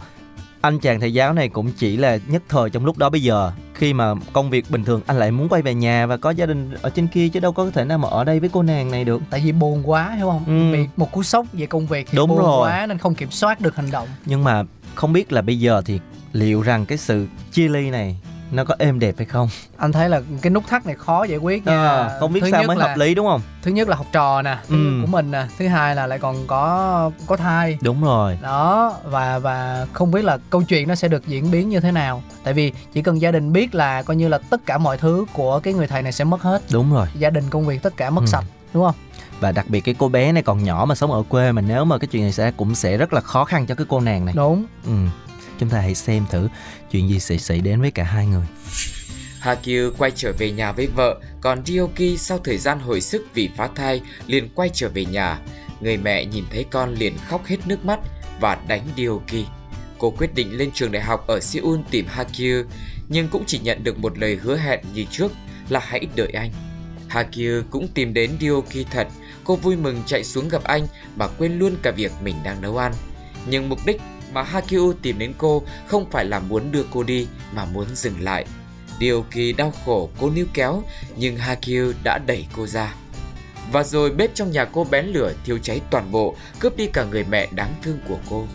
anh 0.61 0.79
chàng 0.79 0.99
thầy 0.99 1.13
giáo 1.13 1.33
này 1.33 1.49
cũng 1.49 1.71
chỉ 1.77 1.97
là 1.97 2.19
nhất 2.27 2.43
thời 2.49 2.69
trong 2.69 2.85
lúc 2.85 2.97
đó 2.97 3.09
bây 3.09 3.21
giờ 3.23 3.51
khi 3.73 3.93
mà 3.93 4.13
công 4.33 4.49
việc 4.49 4.71
bình 4.71 4.83
thường 4.83 5.01
anh 5.07 5.17
lại 5.19 5.31
muốn 5.31 5.49
quay 5.49 5.61
về 5.61 5.73
nhà 5.73 6.05
và 6.05 6.17
có 6.17 6.29
gia 6.29 6.45
đình 6.45 6.73
ở 6.81 6.89
trên 6.89 7.07
kia 7.07 7.29
chứ 7.29 7.39
đâu 7.39 7.51
có 7.51 7.71
thể 7.71 7.85
nào 7.85 7.97
mà 7.97 8.07
ở 8.09 8.23
đây 8.23 8.39
với 8.39 8.49
cô 8.53 8.63
nàng 8.63 8.91
này 8.91 9.03
được 9.03 9.21
tại 9.29 9.41
vì 9.45 9.51
buồn 9.51 9.89
quá 9.89 10.11
hiểu 10.17 10.25
không 10.29 10.43
Ừ. 10.47 10.73
bị 10.73 10.87
một 10.97 11.11
cú 11.11 11.23
sốc 11.23 11.45
về 11.53 11.65
công 11.65 11.87
việc 11.87 12.07
thì 12.11 12.15
Đúng 12.17 12.29
buồn 12.29 12.39
rồi. 12.39 12.61
quá 12.69 12.85
nên 12.87 12.97
không 12.97 13.15
kiểm 13.15 13.31
soát 13.31 13.61
được 13.61 13.75
hành 13.75 13.91
động 13.91 14.07
nhưng 14.25 14.43
mà 14.43 14.63
không 14.95 15.13
biết 15.13 15.31
là 15.31 15.41
bây 15.41 15.59
giờ 15.59 15.81
thì 15.85 15.99
liệu 16.33 16.61
rằng 16.61 16.85
cái 16.85 16.97
sự 16.97 17.27
chia 17.51 17.67
ly 17.67 17.89
này 17.89 18.17
nó 18.51 18.63
có 18.63 18.75
êm 18.79 18.99
đẹp 18.99 19.15
hay 19.17 19.25
không? 19.25 19.49
Anh 19.77 19.91
thấy 19.91 20.09
là 20.09 20.21
cái 20.41 20.49
nút 20.49 20.63
thắt 20.67 20.85
này 20.85 20.95
khó 20.95 21.23
giải 21.23 21.37
quyết 21.37 21.65
nha. 21.65 21.87
À, 21.89 22.09
không 22.19 22.33
biết 22.33 22.39
Thứ 22.43 22.51
sao 22.51 22.63
mới 22.63 22.77
là- 22.77 22.87
hợp 22.87 22.97
lý 22.97 23.15
đúng 23.15 23.27
không? 23.27 23.41
thứ 23.63 23.71
nhất 23.71 23.87
là 23.89 23.95
học 23.95 24.05
trò 24.11 24.41
nè 24.41 24.57
Ừ. 24.69 24.75
của 25.01 25.07
mình 25.07 25.31
nè 25.31 25.45
thứ 25.59 25.67
hai 25.67 25.95
là 25.95 26.07
lại 26.07 26.19
còn 26.19 26.47
có 26.47 27.11
có 27.27 27.37
thai. 27.37 27.77
Đúng 27.81 28.03
rồi. 28.03 28.37
Đó 28.41 28.93
và 29.03 29.39
và 29.39 29.87
không 29.93 30.11
biết 30.11 30.25
là 30.25 30.37
câu 30.49 30.63
chuyện 30.63 30.87
nó 30.87 30.95
sẽ 30.95 31.07
được 31.07 31.27
diễn 31.27 31.51
biến 31.51 31.69
như 31.69 31.79
thế 31.79 31.91
nào. 31.91 32.23
Tại 32.43 32.53
vì 32.53 32.71
chỉ 32.93 33.01
cần 33.01 33.21
gia 33.21 33.31
đình 33.31 33.53
biết 33.53 33.75
là 33.75 34.01
coi 34.03 34.15
như 34.15 34.27
là 34.27 34.37
tất 34.37 34.65
cả 34.65 34.77
mọi 34.77 34.97
thứ 34.97 35.25
của 35.33 35.59
cái 35.59 35.73
người 35.73 35.87
thầy 35.87 36.01
này 36.01 36.11
sẽ 36.11 36.23
mất 36.23 36.41
hết. 36.41 36.61
Đúng 36.71 36.93
rồi. 36.93 37.07
Gia 37.19 37.29
đình 37.29 37.43
công 37.49 37.65
việc 37.65 37.81
tất 37.83 37.97
cả 37.97 38.09
mất 38.09 38.21
Ừ. 38.21 38.27
sạch 38.27 38.45
đúng 38.73 38.83
không? 38.83 38.95
Và 39.39 39.51
đặc 39.51 39.65
biệt 39.69 39.81
cái 39.81 39.95
cô 39.97 40.09
bé 40.09 40.31
này 40.31 40.43
còn 40.43 40.63
nhỏ 40.63 40.85
mà 40.89 40.95
sống 40.95 41.11
ở 41.11 41.23
quê 41.29 41.51
mà 41.51 41.61
nếu 41.61 41.85
mà 41.85 41.97
cái 41.97 42.07
chuyện 42.07 42.21
này 42.23 42.31
xảy 42.31 42.45
ra 42.45 42.51
cũng 42.57 42.75
sẽ 42.75 42.97
rất 42.97 43.13
là 43.13 43.21
khó 43.21 43.45
khăn 43.45 43.65
cho 43.65 43.75
cái 43.75 43.85
cô 43.89 43.99
nàng 43.99 44.25
này. 44.25 44.33
Đúng. 44.37 44.65
Ừ 44.85 44.91
chúng 45.61 45.69
ta 45.69 45.79
hãy 45.79 45.95
xem 45.95 46.25
thử 46.31 46.49
chuyện 46.91 47.09
gì 47.09 47.19
sẽ 47.19 47.37
xảy 47.37 47.61
đến 47.61 47.81
với 47.81 47.91
cả 47.91 48.03
hai 48.03 48.25
người 48.25 48.45
Hakyu 49.39 49.91
quay 49.97 50.11
trở 50.15 50.33
về 50.37 50.51
nhà 50.51 50.71
với 50.71 50.87
vợ, 50.87 51.19
còn 51.41 51.65
Ryoki 51.65 52.17
sau 52.17 52.37
thời 52.37 52.57
gian 52.57 52.79
hồi 52.79 53.01
sức 53.01 53.25
vì 53.33 53.49
phá 53.57 53.69
thai 53.75 54.01
liền 54.27 54.49
quay 54.55 54.69
trở 54.73 54.89
về 54.89 55.05
nhà. 55.05 55.39
Người 55.81 55.97
mẹ 55.97 56.25
nhìn 56.25 56.43
thấy 56.51 56.65
con 56.71 56.93
liền 56.93 57.17
khóc 57.27 57.45
hết 57.45 57.57
nước 57.65 57.85
mắt 57.85 57.99
và 58.39 58.57
đánh 58.67 58.87
Ryoki. 58.97 59.45
Cô 59.97 60.13
quyết 60.17 60.35
định 60.35 60.57
lên 60.57 60.71
trường 60.73 60.91
đại 60.91 61.03
học 61.03 61.27
ở 61.27 61.39
Seoul 61.39 61.79
tìm 61.91 62.05
Hakyu, 62.07 62.63
nhưng 63.09 63.27
cũng 63.27 63.43
chỉ 63.47 63.59
nhận 63.59 63.83
được 63.83 63.99
một 63.99 64.17
lời 64.17 64.35
hứa 64.35 64.57
hẹn 64.57 64.79
như 64.93 65.05
trước 65.11 65.31
là 65.69 65.79
hãy 65.83 66.07
đợi 66.15 66.31
anh. 66.33 66.51
Hakyu 67.07 67.61
cũng 67.69 67.87
tìm 67.87 68.13
đến 68.13 68.31
Ryoki 68.39 68.85
thật, 68.91 69.07
cô 69.43 69.55
vui 69.55 69.75
mừng 69.75 70.03
chạy 70.05 70.23
xuống 70.23 70.49
gặp 70.49 70.63
anh 70.63 70.87
mà 71.15 71.27
quên 71.27 71.59
luôn 71.59 71.75
cả 71.81 71.91
việc 71.91 72.11
mình 72.23 72.35
đang 72.43 72.61
nấu 72.61 72.77
ăn. 72.77 72.93
Nhưng 73.49 73.69
mục 73.69 73.79
đích 73.85 74.01
mà 74.33 74.43
Hakyu 74.43 74.93
tìm 75.01 75.19
đến 75.19 75.33
cô 75.37 75.63
không 75.87 76.11
phải 76.11 76.25
là 76.25 76.39
muốn 76.39 76.71
đưa 76.71 76.83
cô 76.91 77.03
đi 77.03 77.27
mà 77.53 77.65
muốn 77.65 77.85
dừng 77.95 78.21
lại. 78.21 78.45
Ryoki 78.99 79.57
đau 79.57 79.73
khổ 79.85 80.09
cô 80.19 80.29
níu 80.29 80.45
kéo 80.53 80.83
nhưng 81.17 81.37
Hakyu 81.37 81.93
đã 82.03 82.17
đẩy 82.17 82.45
cô 82.55 82.67
ra. 82.67 82.93
Và 83.71 83.83
rồi 83.83 84.11
bếp 84.11 84.35
trong 84.35 84.51
nhà 84.51 84.65
cô 84.65 84.83
bén 84.91 85.05
lửa 85.05 85.33
thiêu 85.45 85.57
cháy 85.57 85.81
toàn 85.91 86.11
bộ, 86.11 86.35
cướp 86.59 86.77
đi 86.77 86.87
cả 86.87 87.05
người 87.05 87.25
mẹ 87.29 87.47
đáng 87.51 87.73
thương 87.83 87.99
của 88.07 88.17
cô. 88.29 88.45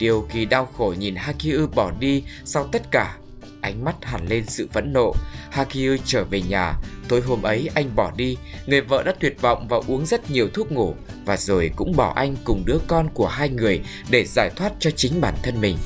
Ryoki 0.00 0.48
đau 0.50 0.68
khổ 0.76 0.94
nhìn 0.98 1.16
Hakiu 1.16 1.66
bỏ 1.74 1.90
đi 1.98 2.24
sau 2.44 2.68
tất 2.72 2.90
cả. 2.90 3.16
Ánh 3.62 3.84
mắt 3.84 3.94
hẳn 4.04 4.26
lên 4.28 4.44
sự 4.46 4.68
phẫn 4.72 4.92
nộ. 4.92 5.14
Hakyu 5.50 5.96
trở 6.04 6.24
về 6.24 6.42
nhà. 6.42 6.72
Tối 7.08 7.20
hôm 7.26 7.42
ấy 7.42 7.68
anh 7.74 7.90
bỏ 7.96 8.10
đi. 8.16 8.36
Người 8.66 8.80
vợ 8.80 9.02
đã 9.02 9.12
tuyệt 9.20 9.40
vọng 9.40 9.66
và 9.68 9.76
uống 9.86 10.06
rất 10.06 10.30
nhiều 10.30 10.48
thuốc 10.54 10.72
ngủ. 10.72 10.94
Và 11.24 11.36
rồi 11.36 11.70
cũng 11.76 11.96
bỏ 11.96 12.12
anh 12.16 12.36
cùng 12.44 12.62
đứa 12.66 12.78
con 12.86 13.08
của 13.14 13.26
hai 13.28 13.48
người 13.48 13.80
để 14.10 14.24
giải 14.24 14.50
thoát 14.56 14.72
cho 14.78 14.90
chính 14.90 15.20
bản 15.20 15.34
thân 15.42 15.60
mình. 15.60 15.76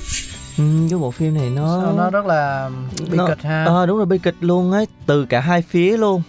ừ, 0.58 0.64
cái 0.90 0.98
bộ 0.98 1.10
phim 1.10 1.34
này 1.34 1.50
nó 1.50 1.80
Sao 1.82 1.92
nó 1.96 2.10
rất 2.10 2.26
là 2.26 2.70
bi 3.10 3.16
nó- 3.18 3.26
kịch 3.28 3.42
ha 3.42 3.64
ờ 3.64 3.86
đúng 3.86 3.96
rồi 3.96 4.06
bi 4.06 4.18
kịch 4.18 4.34
luôn 4.40 4.72
ấy 4.72 4.86
từ 5.06 5.26
cả 5.26 5.40
hai 5.40 5.62
phía 5.62 5.96
luôn 5.96 6.22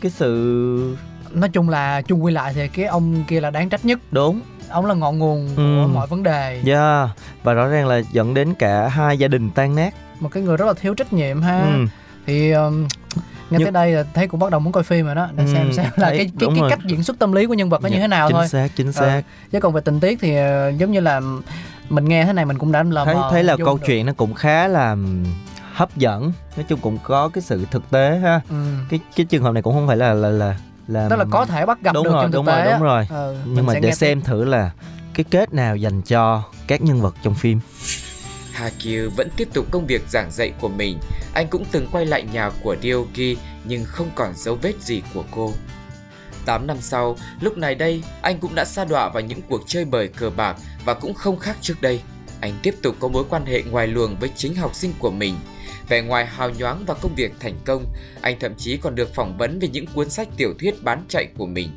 cái 0.00 0.10
sự 0.10 0.96
nói 1.32 1.48
chung 1.48 1.68
là 1.68 2.02
chung 2.02 2.24
quy 2.24 2.32
lại 2.32 2.52
thì 2.54 2.68
cái 2.68 2.84
ông 2.86 3.24
kia 3.28 3.40
là 3.40 3.50
đáng 3.50 3.68
trách 3.68 3.84
nhất 3.84 3.98
đúng 4.10 4.40
ông 4.68 4.86
là 4.86 4.94
ngọn 4.94 5.18
nguồn 5.18 5.48
của 5.56 5.62
Ừ. 5.62 5.86
mọi 5.94 6.06
vấn 6.06 6.22
đề 6.22 6.62
yeah. 6.66 7.08
và 7.42 7.52
rõ 7.52 7.66
ràng 7.68 7.86
là 7.86 8.00
dẫn 8.12 8.34
đến 8.34 8.54
cả 8.58 8.88
hai 8.88 9.18
gia 9.18 9.28
đình 9.28 9.50
tan 9.50 9.74
nát 9.76 9.94
một 10.20 10.28
cái 10.32 10.42
người 10.42 10.56
rất 10.56 10.66
là 10.66 10.72
thiếu 10.74 10.94
trách 10.94 11.12
nhiệm 11.12 11.42
ha 11.42 11.60
ừ. 11.62 11.86
thì 12.26 12.50
um, 12.50 12.82
nghe 13.50 13.58
Nhưng- 13.58 13.62
tới 13.62 13.72
đây 13.72 13.92
là 13.92 14.02
thấy 14.14 14.26
cũng 14.28 14.40
bắt 14.40 14.50
đầu 14.50 14.60
muốn 14.60 14.72
coi 14.72 14.82
phim 14.82 15.06
rồi 15.06 15.14
đó 15.14 15.28
để 15.36 15.44
Ừ, 15.44 15.50
xem 15.54 15.72
xem 15.72 15.84
là 15.96 16.08
cái 16.08 16.16
cái, 16.18 16.30
đúng 16.34 16.54
cái 16.54 16.60
rồi. 16.60 16.70
cách 16.70 16.78
diễn 16.86 17.02
xuất 17.02 17.18
tâm 17.18 17.32
lý 17.32 17.46
của 17.46 17.54
nhân 17.54 17.68
vật 17.68 17.82
nó 17.82 17.88
như 17.88 17.94
Dạ, 17.94 18.00
thế 18.00 18.08
nào 18.08 18.28
chính 18.28 18.34
thôi 18.36 18.48
xác 18.48 18.68
chính 18.76 18.92
xác 18.92 19.22
chứ 19.52 19.60
còn 19.60 19.72
về 19.72 19.80
tình 19.80 20.00
tiết 20.00 20.18
thì 20.20 20.36
ờ, 20.36 20.68
giống 20.68 20.92
như 20.92 21.00
là 21.00 21.20
mình 21.88 22.04
nghe 22.04 22.24
thế 22.24 22.32
này 22.32 22.44
mình 22.44 22.58
cũng 22.58 22.72
đã 22.72 22.82
lờ 22.82 23.04
thấy 23.04 23.16
thấy 23.30 23.42
là 23.44 23.56
câu 23.64 23.76
được. 23.76 23.82
chuyện 23.86 24.06
nó 24.06 24.12
cũng 24.16 24.34
khá 24.34 24.68
là 24.68 24.96
hấp 25.74 25.96
dẫn 25.96 26.32
nói 26.56 26.64
chung 26.68 26.80
cũng 26.80 26.98
có 27.02 27.28
cái 27.28 27.42
sự 27.42 27.66
thực 27.70 27.90
tế 27.90 28.18
ha 28.22 28.40
ừ. 28.50 28.56
cái 28.90 29.00
cái 29.16 29.26
trường 29.26 29.42
hợp 29.42 29.52
này 29.52 29.62
cũng 29.62 29.74
không 29.74 29.86
phải 29.86 29.96
là 29.96 30.14
là 30.14 30.28
là 30.28 30.56
là 30.88 31.06
tức 31.10 31.16
là 31.16 31.24
có 31.30 31.44
thể 31.46 31.66
bắt 31.66 31.78
gặp 31.82 31.92
đúng 31.94 32.04
được 32.04 32.10
rồi 32.12 32.22
trong 32.22 32.32
thực 32.32 32.36
đúng 32.38 32.46
tế 32.46 32.52
rồi 32.64 32.66
á. 32.66 32.72
đúng 32.78 32.82
rồi 32.82 33.06
Ừ, 33.10 33.36
nhưng 33.46 33.66
mà 33.66 33.74
để 33.82 33.92
xem 33.92 34.20
thử 34.20 34.44
là 34.44 34.70
cái 35.14 35.24
kết 35.30 35.54
nào 35.54 35.76
dành 35.76 36.02
cho 36.02 36.42
các 36.66 36.82
nhân 36.82 37.00
vật 37.00 37.14
trong 37.22 37.34
phim 37.34 37.60
Hakyu 38.58 39.10
vẫn 39.16 39.28
tiếp 39.36 39.48
tục 39.52 39.66
công 39.70 39.86
việc 39.86 40.02
giảng 40.08 40.30
dạy 40.30 40.52
của 40.60 40.68
mình. 40.68 40.98
Anh 41.34 41.46
cũng 41.48 41.64
từng 41.72 41.88
quay 41.92 42.06
lại 42.06 42.24
nhà 42.32 42.50
của 42.62 42.76
Ryogi 42.82 43.36
nhưng 43.64 43.84
không 43.84 44.10
còn 44.14 44.34
dấu 44.36 44.54
vết 44.62 44.80
gì 44.80 45.02
của 45.14 45.24
cô. 45.30 45.52
8 46.46 46.66
năm 46.66 46.76
sau, 46.80 47.16
lúc 47.40 47.58
này 47.58 47.74
đây, 47.74 48.02
anh 48.22 48.38
cũng 48.38 48.54
đã 48.54 48.64
sa 48.64 48.84
đọa 48.84 49.08
vào 49.08 49.22
những 49.22 49.40
cuộc 49.48 49.62
chơi 49.66 49.84
bời 49.84 50.08
cờ 50.08 50.30
bạc 50.30 50.56
và 50.84 50.94
cũng 50.94 51.14
không 51.14 51.38
khác 51.38 51.56
trước 51.60 51.82
đây. 51.82 52.00
Anh 52.40 52.52
tiếp 52.62 52.74
tục 52.82 52.96
có 53.00 53.08
mối 53.08 53.24
quan 53.30 53.46
hệ 53.46 53.62
ngoài 53.62 53.86
luồng 53.86 54.16
với 54.20 54.30
chính 54.36 54.54
học 54.54 54.74
sinh 54.74 54.92
của 54.98 55.10
mình. 55.10 55.34
Vẻ 55.88 56.02
ngoài 56.02 56.26
hào 56.26 56.50
nhoáng 56.50 56.84
và 56.86 56.94
công 56.94 57.14
việc 57.14 57.32
thành 57.40 57.54
công, 57.64 57.84
anh 58.20 58.38
thậm 58.40 58.54
chí 58.58 58.76
còn 58.76 58.94
được 58.94 59.14
phỏng 59.14 59.38
vấn 59.38 59.58
về 59.58 59.68
những 59.68 59.86
cuốn 59.86 60.10
sách 60.10 60.28
tiểu 60.36 60.54
thuyết 60.58 60.82
bán 60.82 61.04
chạy 61.08 61.28
của 61.36 61.46
mình. 61.46 61.68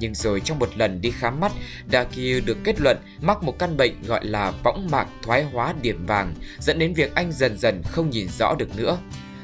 Nhưng 0.00 0.14
rồi 0.14 0.40
trong 0.40 0.58
một 0.58 0.68
lần 0.76 1.00
đi 1.00 1.10
khám 1.10 1.40
mắt, 1.40 1.52
Dakir 1.92 2.44
được 2.44 2.56
kết 2.64 2.80
luận 2.80 2.96
mắc 3.20 3.42
một 3.42 3.58
căn 3.58 3.76
bệnh 3.76 4.02
gọi 4.02 4.24
là 4.24 4.52
võng 4.64 4.88
mạc 4.90 5.06
thoái 5.22 5.44
hóa 5.44 5.74
điểm 5.82 6.06
vàng, 6.06 6.34
dẫn 6.60 6.78
đến 6.78 6.94
việc 6.94 7.14
anh 7.14 7.32
dần 7.32 7.58
dần 7.58 7.82
không 7.82 8.10
nhìn 8.10 8.28
rõ 8.38 8.54
được 8.58 8.76
nữa. 8.76 8.98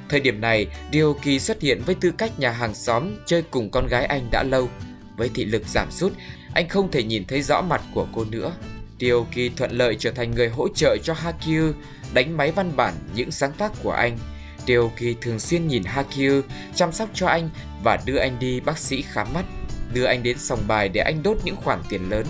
Thời 0.08 0.20
điểm 0.20 0.40
này, 0.40 0.66
Ryoki 0.92 1.40
xuất 1.40 1.60
hiện 1.60 1.82
với 1.86 1.94
tư 1.94 2.10
cách 2.18 2.38
nhà 2.38 2.50
hàng 2.50 2.74
xóm 2.74 3.10
chơi 3.26 3.42
cùng 3.50 3.70
con 3.70 3.86
gái 3.86 4.04
anh 4.04 4.28
đã 4.30 4.42
lâu. 4.42 4.68
Với 5.16 5.30
thị 5.34 5.44
lực 5.44 5.62
giảm 5.66 5.90
sút, 5.90 6.12
anh 6.54 6.68
không 6.68 6.90
thể 6.90 7.02
nhìn 7.02 7.24
thấy 7.24 7.42
rõ 7.42 7.62
mặt 7.62 7.82
của 7.94 8.06
cô 8.12 8.24
nữa. 8.24 8.52
Ryoki 9.00 9.50
thuận 9.56 9.70
lợi 9.70 9.96
trở 9.98 10.10
thành 10.10 10.30
người 10.34 10.48
hỗ 10.48 10.68
trợ 10.68 10.96
cho 11.02 11.14
Hakyu, 11.14 11.72
đánh 12.14 12.36
máy 12.36 12.50
văn 12.50 12.72
bản 12.76 12.94
những 13.14 13.30
sáng 13.30 13.52
tác 13.52 13.72
của 13.82 13.90
anh. 13.90 14.18
Ryoki 14.66 15.16
thường 15.20 15.38
xuyên 15.38 15.68
nhìn 15.68 15.84
Hakyu, 15.84 16.42
chăm 16.74 16.92
sóc 16.92 17.08
cho 17.14 17.26
anh 17.26 17.50
và 17.84 17.98
đưa 18.06 18.16
anh 18.16 18.38
đi 18.38 18.60
bác 18.60 18.78
sĩ 18.78 19.02
khám 19.02 19.34
mắt 19.34 19.44
đưa 19.94 20.04
anh 20.04 20.22
đến 20.22 20.38
sòng 20.38 20.60
bài 20.66 20.88
để 20.88 21.00
anh 21.00 21.22
đốt 21.22 21.36
những 21.44 21.56
khoản 21.56 21.82
tiền 21.88 22.10
lớn. 22.10 22.26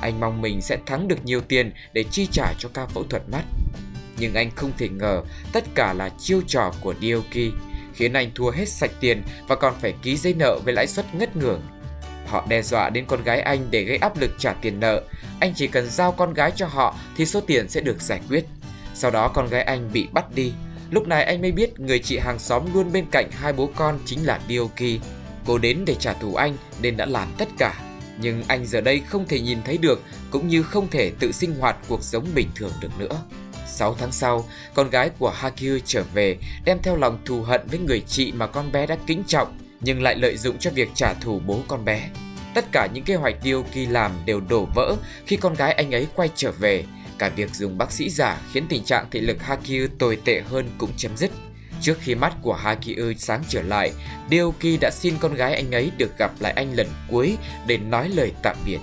Anh 0.00 0.20
mong 0.20 0.42
mình 0.42 0.60
sẽ 0.62 0.78
thắng 0.86 1.08
được 1.08 1.24
nhiều 1.24 1.40
tiền 1.40 1.72
để 1.92 2.04
chi 2.10 2.28
trả 2.32 2.52
cho 2.58 2.68
ca 2.74 2.86
phẫu 2.86 3.04
thuật 3.04 3.22
mắt. 3.28 3.42
Nhưng 4.18 4.34
anh 4.34 4.50
không 4.56 4.72
thể 4.78 4.88
ngờ 4.88 5.22
tất 5.52 5.64
cả 5.74 5.92
là 5.92 6.08
chiêu 6.18 6.40
trò 6.46 6.72
của 6.80 6.94
Dioki, 7.00 7.52
khiến 7.94 8.12
anh 8.12 8.30
thua 8.34 8.50
hết 8.50 8.68
sạch 8.68 8.90
tiền 9.00 9.22
và 9.48 9.56
còn 9.56 9.74
phải 9.80 9.94
ký 10.02 10.16
giấy 10.16 10.34
nợ 10.34 10.58
với 10.64 10.74
lãi 10.74 10.86
suất 10.86 11.14
ngất 11.14 11.36
ngưởng. 11.36 11.62
Họ 12.26 12.46
đe 12.48 12.62
dọa 12.62 12.90
đến 12.90 13.04
con 13.06 13.24
gái 13.24 13.40
anh 13.40 13.66
để 13.70 13.82
gây 13.84 13.96
áp 13.96 14.20
lực 14.20 14.30
trả 14.38 14.52
tiền 14.52 14.80
nợ. 14.80 15.02
Anh 15.40 15.52
chỉ 15.56 15.66
cần 15.66 15.90
giao 15.90 16.12
con 16.12 16.34
gái 16.34 16.50
cho 16.56 16.66
họ 16.66 16.94
thì 17.16 17.26
số 17.26 17.40
tiền 17.40 17.68
sẽ 17.68 17.80
được 17.80 18.02
giải 18.02 18.20
quyết. 18.28 18.44
Sau 18.94 19.10
đó 19.10 19.28
con 19.28 19.48
gái 19.48 19.62
anh 19.62 19.90
bị 19.92 20.08
bắt 20.12 20.24
đi. 20.34 20.52
Lúc 20.90 21.08
này 21.08 21.24
anh 21.24 21.42
mới 21.42 21.52
biết 21.52 21.80
người 21.80 21.98
chị 21.98 22.18
hàng 22.18 22.38
xóm 22.38 22.74
luôn 22.74 22.92
bên 22.92 23.06
cạnh 23.10 23.30
hai 23.30 23.52
bố 23.52 23.70
con 23.76 23.98
chính 24.04 24.26
là 24.26 24.40
Ryoki. 24.48 25.00
Cô 25.46 25.58
đến 25.58 25.82
để 25.86 25.94
trả 26.00 26.12
thù 26.12 26.34
anh 26.34 26.56
nên 26.82 26.96
đã 26.96 27.06
làm 27.06 27.28
tất 27.38 27.48
cả. 27.58 27.82
Nhưng 28.20 28.42
anh 28.48 28.66
giờ 28.66 28.80
đây 28.80 29.00
không 29.00 29.28
thể 29.28 29.40
nhìn 29.40 29.58
thấy 29.64 29.78
được 29.78 30.02
cũng 30.30 30.48
như 30.48 30.62
không 30.62 30.88
thể 30.90 31.12
tự 31.18 31.32
sinh 31.32 31.54
hoạt 31.54 31.76
cuộc 31.88 32.02
sống 32.02 32.26
bình 32.34 32.48
thường 32.54 32.72
được 32.80 32.98
nữa. 32.98 33.22
6 33.66 33.94
tháng 33.94 34.12
sau, 34.12 34.44
con 34.74 34.90
gái 34.90 35.10
của 35.18 35.30
Hakyu 35.30 35.78
trở 35.84 36.04
về 36.14 36.36
đem 36.64 36.78
theo 36.82 36.96
lòng 36.96 37.18
thù 37.24 37.42
hận 37.42 37.60
với 37.66 37.78
người 37.78 38.00
chị 38.00 38.32
mà 38.32 38.46
con 38.46 38.72
bé 38.72 38.86
đã 38.86 38.96
kính 39.06 39.22
trọng 39.26 39.58
nhưng 39.80 40.02
lại 40.02 40.14
lợi 40.14 40.36
dụng 40.36 40.58
cho 40.58 40.70
việc 40.70 40.88
trả 40.94 41.14
thù 41.14 41.40
bố 41.46 41.60
con 41.68 41.84
bé. 41.84 42.10
Tất 42.54 42.64
cả 42.72 42.88
những 42.94 43.04
kế 43.04 43.14
hoạch 43.14 43.34
tiêu 43.42 43.64
kỳ 43.72 43.86
làm 43.86 44.12
đều 44.26 44.40
đổ 44.40 44.68
vỡ 44.74 44.96
khi 45.26 45.36
con 45.36 45.54
gái 45.54 45.72
anh 45.72 45.94
ấy 45.94 46.06
quay 46.14 46.28
trở 46.34 46.52
về. 46.52 46.84
Cả 47.18 47.28
việc 47.28 47.54
dùng 47.54 47.78
bác 47.78 47.92
sĩ 47.92 48.10
giả 48.10 48.40
khiến 48.52 48.66
tình 48.68 48.84
trạng 48.84 49.06
thị 49.10 49.20
lực 49.20 49.42
Hakyu 49.42 49.86
tồi 49.98 50.18
tệ 50.24 50.40
hơn 50.40 50.70
cũng 50.78 50.90
chấm 50.96 51.16
dứt. 51.16 51.30
Trước 51.80 51.98
khi 52.00 52.14
mắt 52.14 52.34
của 52.42 52.54
Hakyu 52.54 53.12
sáng 53.18 53.42
trở 53.48 53.62
lại, 53.62 53.92
Deoki 54.30 54.80
đã 54.80 54.90
xin 54.90 55.14
con 55.20 55.34
gái 55.34 55.54
anh 55.54 55.70
ấy 55.70 55.90
được 55.98 56.18
gặp 56.18 56.30
lại 56.40 56.52
anh 56.52 56.74
lần 56.74 56.86
cuối 57.10 57.36
để 57.66 57.78
nói 57.78 58.08
lời 58.08 58.32
tạm 58.42 58.56
biệt. 58.66 58.78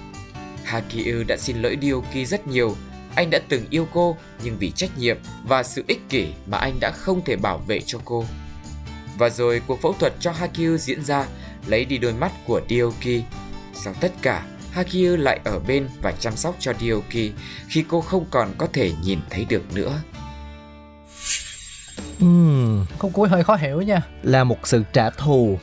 Hakyu 0.63 1.23
đã 1.27 1.37
xin 1.37 1.61
lỗi 1.61 1.77
Deoki 1.81 2.27
rất 2.27 2.47
nhiều. 2.47 2.75
anh 3.15 3.29
đã 3.29 3.39
từng 3.49 3.65
yêu 3.69 3.87
cô 3.93 4.17
nhưng 4.43 4.57
vì 4.59 4.71
trách 4.71 4.97
nhiệm 4.97 5.17
và 5.43 5.63
sự 5.63 5.83
ích 5.87 6.09
kỷ 6.09 6.27
mà 6.45 6.57
anh 6.57 6.79
đã 6.79 6.91
không 6.91 7.21
thể 7.25 7.35
bảo 7.35 7.57
vệ 7.57 7.79
cho 7.85 7.99
cô. 8.05 8.25
Và 9.17 9.29
rồi 9.29 9.61
cuộc 9.67 9.81
phẫu 9.81 9.93
thuật 9.93 10.13
cho 10.19 10.31
Hakyu 10.31 10.77
diễn 10.77 11.03
ra, 11.05 11.25
lấy 11.67 11.85
đi 11.85 11.97
đôi 11.97 12.13
mắt 12.13 12.31
của 12.47 12.61
Dioki. 12.69 13.23
Sau 13.73 13.93
tất 13.93 14.11
cả, 14.21 14.45
Hakyu 14.71 15.15
lại 15.17 15.39
ở 15.43 15.59
bên 15.59 15.89
và 16.01 16.13
chăm 16.19 16.35
sóc 16.35 16.55
cho 16.59 16.73
Dioki 16.79 17.31
khi 17.67 17.83
cô 17.87 18.01
không 18.01 18.25
còn 18.31 18.53
có 18.57 18.67
thể 18.73 18.91
nhìn 19.03 19.19
thấy 19.29 19.45
được 19.45 19.75
nữa. 19.75 20.01
Ừm, 22.23 22.85
Khúc 22.99 23.11
cuối 23.13 23.29
hơi 23.29 23.43
khó 23.43 23.55
hiểu 23.55 23.81
nha. 23.81 24.01
là 24.23 24.43
một 24.43 24.57
sự 24.67 24.83
trả 24.93 25.09
thù 25.09 25.57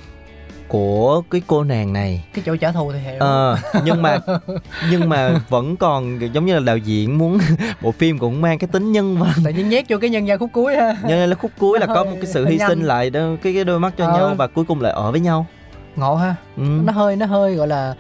của 0.68 1.22
cái 1.30 1.42
cô 1.46 1.64
nàng 1.64 1.92
này 1.92 2.24
Cái 2.34 2.42
chỗ 2.46 2.56
trả 2.56 2.72
thù 2.72 2.92
thì 2.92 2.98
hiểu. 2.98 3.16
Ờ, 3.20 3.56
nhưng 3.84 4.02
mà 4.02 4.18
nhưng 4.90 5.08
mà 5.08 5.30
vẫn 5.48 5.76
còn 5.76 6.18
giống 6.34 6.46
như 6.46 6.54
là 6.54 6.60
đạo 6.60 6.76
diễn 6.76 7.18
muốn 7.18 7.38
bộ 7.82 7.92
phim 7.92 8.18
cũng 8.18 8.40
mang 8.40 8.58
cái 8.58 8.68
tính 8.72 8.92
nhân 8.92 9.18
văn 9.18 9.32
Tự 9.44 9.50
nhiên 9.50 9.68
nhét 9.68 9.84
vô 9.88 9.98
cái 10.00 10.10
nhân 10.10 10.26
gian 10.26 10.38
khúc 10.38 10.50
cuối 10.52 10.76
ha. 10.76 10.96
cho 11.02 11.08
nên 11.08 11.28
là 11.30 11.36
khúc 11.36 11.50
cuối 11.58 11.78
là 11.80 11.86
có 11.86 12.04
một 12.04 12.10
cái 12.14 12.26
sự 12.26 12.46
hy 12.46 12.58
sinh 12.58 12.82
lại 12.82 13.10
đó 13.10 13.20
cái 13.42 13.54
cái 13.54 13.64
đôi 13.64 13.80
mắt 13.80 13.92
cho 13.98 14.06
Ờ. 14.06 14.12
nhau 14.18 14.34
và 14.38 14.46
cuối 14.46 14.64
cùng 14.64 14.80
lại 14.80 14.92
ở 14.92 15.10
với 15.10 15.20
nhau 15.20 15.46
Ngộ 15.96 16.14
ha. 16.16 16.34
ừ, 16.56 16.62
Nó 16.84 16.92
hơi 16.92 17.16
nó 17.16 17.26
hơi 17.26 17.54
gọi 17.54 17.68
là 17.68 17.94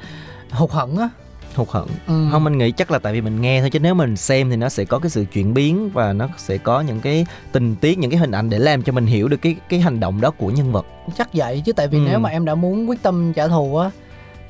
hụt 0.50 0.70
hẫng 0.70 0.96
á. 0.96 1.08
Hụt 1.54 1.68
hẫng 1.68 1.88
Ừ. 2.06 2.28
không 2.32 2.44
mình 2.44 2.58
nghĩ 2.58 2.70
chắc 2.72 2.90
là 2.90 2.98
tại 2.98 3.12
vì 3.12 3.20
mình 3.20 3.40
nghe 3.40 3.60
thôi 3.60 3.70
chứ 3.70 3.80
nếu 3.80 3.94
mình 3.94 4.16
xem 4.16 4.50
thì 4.50 4.56
nó 4.56 4.68
sẽ 4.68 4.84
có 4.84 4.98
cái 4.98 5.10
sự 5.10 5.24
chuyển 5.32 5.54
biến 5.54 5.90
và 5.90 6.12
nó 6.12 6.28
sẽ 6.38 6.58
có 6.58 6.80
những 6.80 7.00
cái 7.00 7.26
tình 7.52 7.76
tiết 7.76 7.98
những 7.98 8.10
cái 8.10 8.18
hình 8.20 8.30
ảnh 8.30 8.50
để 8.50 8.58
làm 8.58 8.82
cho 8.82 8.92
mình 8.92 9.06
hiểu 9.06 9.28
được 9.28 9.36
cái 9.42 9.56
cái 9.68 9.80
hành 9.80 10.00
động 10.00 10.20
đó 10.20 10.30
của 10.30 10.48
nhân 10.50 10.72
vật 10.72 10.86
chắc 11.18 11.28
vậy 11.34 11.62
chứ 11.66 11.72
tại 11.72 11.88
vì 11.88 11.98
Ừ. 11.98 12.04
nếu 12.08 12.18
mà 12.18 12.28
em 12.28 12.44
đã 12.44 12.54
muốn 12.54 12.88
quyết 12.90 13.02
tâm 13.02 13.32
trả 13.32 13.48
thù 13.48 13.76
á 13.76 13.90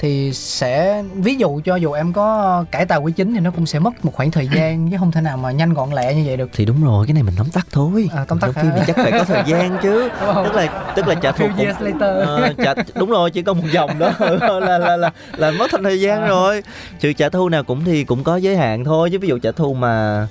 thì 0.00 0.32
sẽ 0.32 1.02
ví 1.14 1.34
dụ 1.34 1.60
cho 1.64 1.76
dù 1.76 1.92
em 1.92 2.12
có 2.12 2.64
cải 2.70 2.86
tà 2.86 2.96
quy 2.96 3.12
chính 3.12 3.34
thì 3.34 3.40
nó 3.40 3.50
cũng 3.50 3.66
sẽ 3.66 3.78
mất 3.78 4.04
một 4.04 4.12
khoảng 4.14 4.30
thời 4.30 4.48
gian 4.54 4.90
chứ 4.90 4.96
không 4.98 5.12
thể 5.12 5.20
nào 5.20 5.36
mà 5.36 5.50
nhanh 5.50 5.74
gọn 5.74 5.90
lẹ 5.90 6.14
như 6.14 6.22
vậy 6.26 6.36
được. 6.36 6.50
Thì 6.52 6.64
đúng 6.64 6.84
rồi 6.84 7.06
cái 7.06 7.14
này 7.14 7.22
mình 7.22 7.34
tóm 7.38 7.46
tắt 7.50 7.66
thôi. 7.72 8.08
À, 8.16 8.24
tóm 8.28 8.38
tắt 8.40 8.50
phim 8.54 8.70
thì 8.76 8.82
chắc 8.86 8.96
phải 8.96 9.12
có 9.12 9.24
thời 9.24 9.42
gian 9.46 9.78
chứ. 9.82 10.08
Tức 10.44 10.54
là 10.54 10.92
tức 10.96 11.06
là 11.08 11.14
trả 11.14 11.32
thù 11.32 11.46
cũng. 11.56 11.98
Ờ, 12.00 12.52
trả, 12.64 12.74
đúng 12.94 13.10
rồi 13.10 13.30
chỉ 13.30 13.42
có 13.42 13.52
một 13.54 13.62
vòng 13.74 13.98
đó. 13.98 14.12
Là 14.60 14.78
là 14.78 14.96
là 14.96 15.10
là 15.36 15.50
mất 15.50 15.66
thành 15.72 15.82
thời 15.84 16.00
gian 16.00 16.22
À. 16.22 16.28
rồi. 16.28 16.62
Sự 16.98 17.12
trả 17.12 17.28
thù 17.28 17.48
nào 17.48 17.64
cũng 17.64 17.84
thì 17.84 18.04
cũng 18.04 18.24
có 18.24 18.36
giới 18.36 18.56
hạn 18.56 18.84
thôi 18.84 19.08
chứ 19.12 19.18
ví 19.18 19.28
dụ 19.28 19.38
trả 19.38 19.52
thù 19.52 19.74
mà 19.74 20.26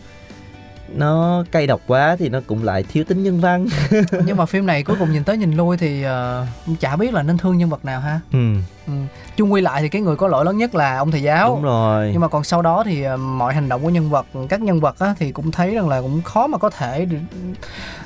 nó 0.95 1.43
cay 1.51 1.67
độc 1.67 1.81
quá 1.87 2.15
thì 2.19 2.29
nó 2.29 2.39
cũng 2.47 2.63
lại 2.63 2.83
thiếu 2.83 3.03
tính 3.03 3.23
nhân 3.23 3.41
văn. 3.41 3.67
Nhưng 4.25 4.37
mà 4.37 4.45
phim 4.45 4.65
này 4.65 4.83
cuối 4.83 4.95
cùng 4.99 5.11
nhìn 5.11 5.23
tới 5.23 5.37
nhìn 5.37 5.57
lui 5.57 5.77
thì 5.77 6.03
ờ, 6.03 6.45
chả 6.79 6.95
biết 6.95 7.13
là 7.13 7.23
nên 7.23 7.37
thương 7.37 7.57
nhân 7.57 7.69
vật 7.69 7.85
nào 7.85 7.99
ha. 8.01 8.19
Ừ. 8.31 8.55
Ừ. 8.87 8.93
chung 9.37 9.53
quy 9.53 9.61
lại 9.61 9.81
thì 9.81 9.89
cái 9.89 10.01
người 10.01 10.15
có 10.15 10.27
lỗi 10.27 10.45
lớn 10.45 10.57
nhất 10.57 10.75
là 10.75 10.97
ông 10.97 11.11
thầy 11.11 11.21
giáo. 11.21 11.49
Đúng 11.55 11.63
rồi. 11.63 12.09
Nhưng 12.11 12.21
mà 12.21 12.27
còn 12.27 12.43
sau 12.43 12.61
đó 12.61 12.83
thì 12.85 13.03
ờ, 13.03 13.17
mọi 13.17 13.53
hành 13.53 13.69
động 13.69 13.83
của 13.83 13.89
nhân 13.89 14.09
vật 14.09 14.25
các 14.49 14.61
nhân 14.61 14.79
vật 14.79 14.99
á, 14.99 15.15
thì 15.19 15.31
cũng 15.31 15.51
thấy 15.51 15.75
rằng 15.75 15.89
là 15.89 16.01
cũng 16.01 16.21
khó 16.21 16.47
mà 16.47 16.57
có 16.57 16.69
thể 16.69 17.07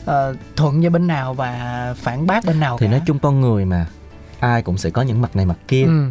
ờ, 0.05 0.35
thuận 0.55 0.81
với 0.81 0.89
bên 0.89 1.07
nào 1.07 1.33
và 1.33 1.93
phản 1.97 2.27
bác 2.27 2.45
bên 2.45 2.59
nào 2.59 2.77
thì 2.77 2.85
cả. 2.85 2.91
nói 2.91 3.01
chung 3.05 3.19
con 3.19 3.41
người 3.41 3.65
mà 3.65 3.85
ai 4.39 4.61
cũng 4.61 4.77
sẽ 4.77 4.89
có 4.89 5.01
những 5.01 5.21
mặt 5.21 5.35
này 5.35 5.45
mặt 5.45 5.57
kia. 5.67 5.85
Ừ. 5.85 6.05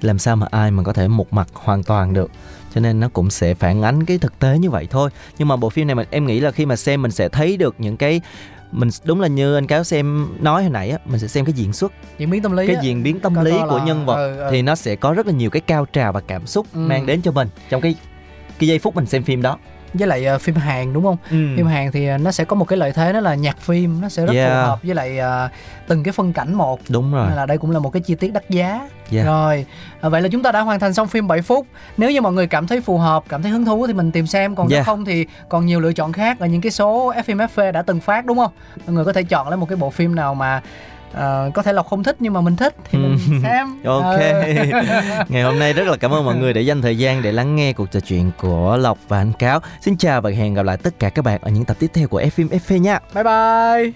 làm 0.00 0.18
sao 0.18 0.36
mà 0.36 0.46
ai 0.50 0.70
mà 0.70 0.82
có 0.82 0.92
thể 0.92 1.08
một 1.08 1.32
mặt 1.32 1.48
hoàn 1.54 1.82
toàn 1.82 2.12
được 2.14 2.30
cho 2.74 2.80
nên 2.80 3.00
nó 3.00 3.08
cũng 3.12 3.30
sẽ 3.30 3.54
phản 3.54 3.82
ánh 3.82 4.04
cái 4.04 4.18
thực 4.18 4.38
tế 4.38 4.58
như 4.58 4.70
vậy 4.70 4.86
thôi 4.90 5.10
nhưng 5.38 5.48
mà 5.48 5.56
bộ 5.56 5.70
phim 5.70 5.86
này 5.86 5.94
mình 5.94 6.08
em 6.10 6.26
nghĩ 6.26 6.40
là 6.40 6.50
khi 6.50 6.66
mà 6.66 6.76
xem 6.76 7.02
mình 7.02 7.10
sẽ 7.10 7.28
thấy 7.28 7.56
được 7.56 7.74
những 7.78 7.96
cái 7.96 8.20
mình 8.72 8.88
đúng 9.04 9.20
là 9.20 9.28
như 9.28 9.54
anh 9.54 9.66
cáo 9.66 9.84
xem 9.84 10.28
nói 10.40 10.62
hồi 10.62 10.70
nãy 10.70 10.90
á 10.90 10.98
mình 11.04 11.18
sẽ 11.20 11.28
xem 11.28 11.44
cái 11.44 11.52
diễn 11.52 11.72
xuất 11.72 11.92
diễn 12.18 12.30
biến 12.30 12.42
tâm 12.42 12.52
lý 12.56 12.66
cái 12.66 12.76
á. 12.76 12.82
diễn 12.82 13.02
biến 13.02 13.20
tâm 13.20 13.44
lý 13.44 13.52
của 13.70 13.76
là- 13.78 13.84
nhân 13.84 14.06
vật 14.06 14.14
ừ, 14.16 14.36
ừ. 14.38 14.48
thì 14.50 14.62
nó 14.62 14.74
sẽ 14.74 14.96
có 14.96 15.12
rất 15.12 15.26
là 15.26 15.32
nhiều 15.32 15.50
cái 15.50 15.60
cao 15.66 15.86
trào 15.92 16.12
và 16.12 16.20
cảm 16.20 16.46
xúc 16.46 16.66
Ừ. 16.74 16.78
mang 16.78 17.06
đến 17.06 17.22
cho 17.22 17.32
mình 17.32 17.48
trong 17.70 17.80
cái 17.80 17.94
cái 18.58 18.68
giây 18.68 18.78
phút 18.78 18.96
mình 18.96 19.06
xem 19.06 19.22
phim 19.22 19.42
đó 19.42 19.58
với 19.94 20.08
lại 20.08 20.24
ờ, 20.24 20.38
phim 20.38 20.54
Hàn 20.54 20.92
đúng 20.92 21.04
không? 21.04 21.16
Phim 21.30 21.66
Hàn 21.66 21.92
thì 21.92 22.06
ờ, 22.06 22.18
nó 22.18 22.32
sẽ 22.32 22.44
có 22.44 22.56
một 22.56 22.64
cái 22.64 22.76
lợi 22.76 22.92
thế 22.92 23.12
đó 23.12 23.20
là 23.20 23.34
nhạc 23.34 23.58
phim 23.60 24.00
nó 24.00 24.08
sẽ 24.08 24.26
rất 24.26 24.32
Yeah. 24.34 24.50
phù 24.50 24.68
hợp 24.68 24.82
với 24.82 24.94
lại 24.94 25.18
ờ, 25.18 25.48
từng 25.88 26.02
cái 26.02 26.12
phân 26.12 26.32
cảnh 26.32 26.54
một. 26.54 26.80
đúng 26.88 27.12
rồi 27.12 27.26
Nên 27.28 27.36
là 27.36 27.46
đây 27.46 27.58
cũng 27.58 27.70
là 27.70 27.78
một 27.78 27.90
cái 27.90 28.02
chi 28.02 28.14
tiết 28.14 28.32
đắt 28.32 28.50
giá. 28.50 28.88
Yeah. 29.12 29.26
Rồi, 29.26 29.66
à, 30.00 30.08
vậy 30.08 30.22
là 30.22 30.28
chúng 30.32 30.42
ta 30.42 30.52
đã 30.52 30.60
hoàn 30.60 30.80
thành 30.80 30.94
xong 30.94 31.08
phim 31.08 31.28
7 31.28 31.42
phút. 31.42 31.66
Nếu 31.96 32.10
như 32.10 32.20
mọi 32.20 32.32
người 32.32 32.46
cảm 32.46 32.66
thấy 32.66 32.80
phù 32.80 32.98
hợp, 32.98 33.24
cảm 33.28 33.42
thấy 33.42 33.50
hứng 33.52 33.64
thú 33.64 33.86
thì 33.86 33.92
mình 33.92 34.12
tìm 34.12 34.26
xem, 34.26 34.54
còn 34.54 34.68
nếu 34.68 34.76
Yeah. 34.76 34.86
không 34.86 35.04
thì 35.04 35.26
còn 35.48 35.66
nhiều 35.66 35.80
lựa 35.80 35.92
chọn 35.92 36.12
khác 36.12 36.40
ở 36.40 36.46
những 36.46 36.60
cái 36.60 36.72
số 36.72 37.12
FM 37.26 37.46
FV 37.54 37.72
đã 37.72 37.82
từng 37.82 38.00
phát 38.00 38.26
đúng 38.26 38.38
không? 38.38 38.50
Mọi 38.86 38.94
người 38.94 39.04
có 39.04 39.12
thể 39.12 39.22
chọn 39.22 39.48
lấy 39.48 39.56
một 39.56 39.66
cái 39.68 39.76
bộ 39.76 39.90
phim 39.90 40.14
nào 40.14 40.34
mà 40.34 40.62
ờ, 41.12 41.50
có 41.54 41.62
thể 41.62 41.72
là 41.72 41.82
không 41.82 42.02
thích 42.02 42.16
nhưng 42.20 42.32
mà 42.32 42.40
mình 42.40 42.56
thích 42.56 42.74
thì 42.90 42.98
mình 42.98 43.18
xem. 43.42 43.78
Ok. 43.84 44.20
Ờ. 44.20 45.24
Ngày 45.28 45.42
hôm 45.42 45.58
nay 45.58 45.72
rất 45.72 45.86
là 45.86 45.96
cảm 45.96 46.10
ơn 46.10 46.24
mọi 46.24 46.36
người 46.36 46.52
đã 46.52 46.60
dành 46.60 46.82
thời 46.82 46.98
gian 46.98 47.22
để 47.22 47.32
lắng 47.32 47.56
nghe 47.56 47.72
cuộc 47.72 47.90
trò 47.92 48.00
chuyện 48.00 48.30
của 48.40 48.76
Lộc 48.76 48.98
và 49.08 49.18
anh 49.18 49.32
Cáo. 49.32 49.60
Xin 49.80 49.96
chào 49.96 50.20
và 50.20 50.30
hẹn 50.30 50.54
gặp 50.54 50.62
lại 50.62 50.76
tất 50.76 50.98
cả 50.98 51.08
các 51.08 51.24
bạn 51.24 51.40
ở 51.42 51.50
những 51.50 51.64
tập 51.64 51.76
tiếp 51.80 51.90
theo 51.94 52.08
của 52.08 52.20
F 52.20 52.48
FV 52.48 52.78
nha. 52.78 52.98
Bye 53.14 53.24
bye. 53.24 53.92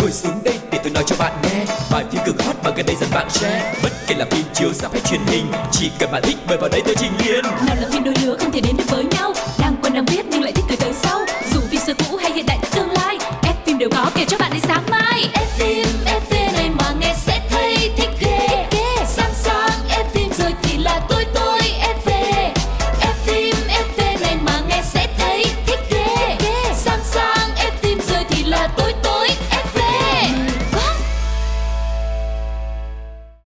Ngồi 0.00 0.10
xuống 0.10 0.40
đây 0.44 0.58
để 0.72 0.78
tôi 0.82 0.92
nói 0.92 1.04
cho 1.06 1.16
bạn 1.18 1.32
nghe 1.42 1.64
Vài 1.90 2.04
phim 2.10 2.20
cực 2.26 2.42
hot 2.42 2.56
mà 2.64 2.70
gần 2.76 2.86
đây 2.86 2.96
dần 3.00 3.10
bạn 3.14 3.30
share 3.30 3.74
Bất 3.82 3.92
kể 4.06 4.14
là 4.14 4.24
phim 4.30 4.44
chiếu 4.54 4.72
rạp 4.72 4.92
hay 4.92 5.00
truyền 5.00 5.20
hình 5.26 5.46
Chỉ 5.72 5.90
cần 5.98 6.10
bạn 6.12 6.22
thích 6.22 6.36
mời 6.48 6.58
vào 6.58 6.68
đây 6.68 6.82
tôi 6.84 6.94
trình 6.98 7.12
liền 7.26 7.44
nào 7.44 7.76
là 7.80 7.88
phim 7.92 8.04
đôi 8.04 8.14
lứa 8.22 8.36
không 8.40 8.52
thể 8.52 8.60
đến 8.60 8.76
được 8.76 8.84
với 8.90 9.04
nhau 9.04 9.32
đều 13.82 13.90
có. 13.90 14.10
Kể 14.14 14.24
cho 14.24 14.36
bạn 14.38 14.50
đi 14.54 14.61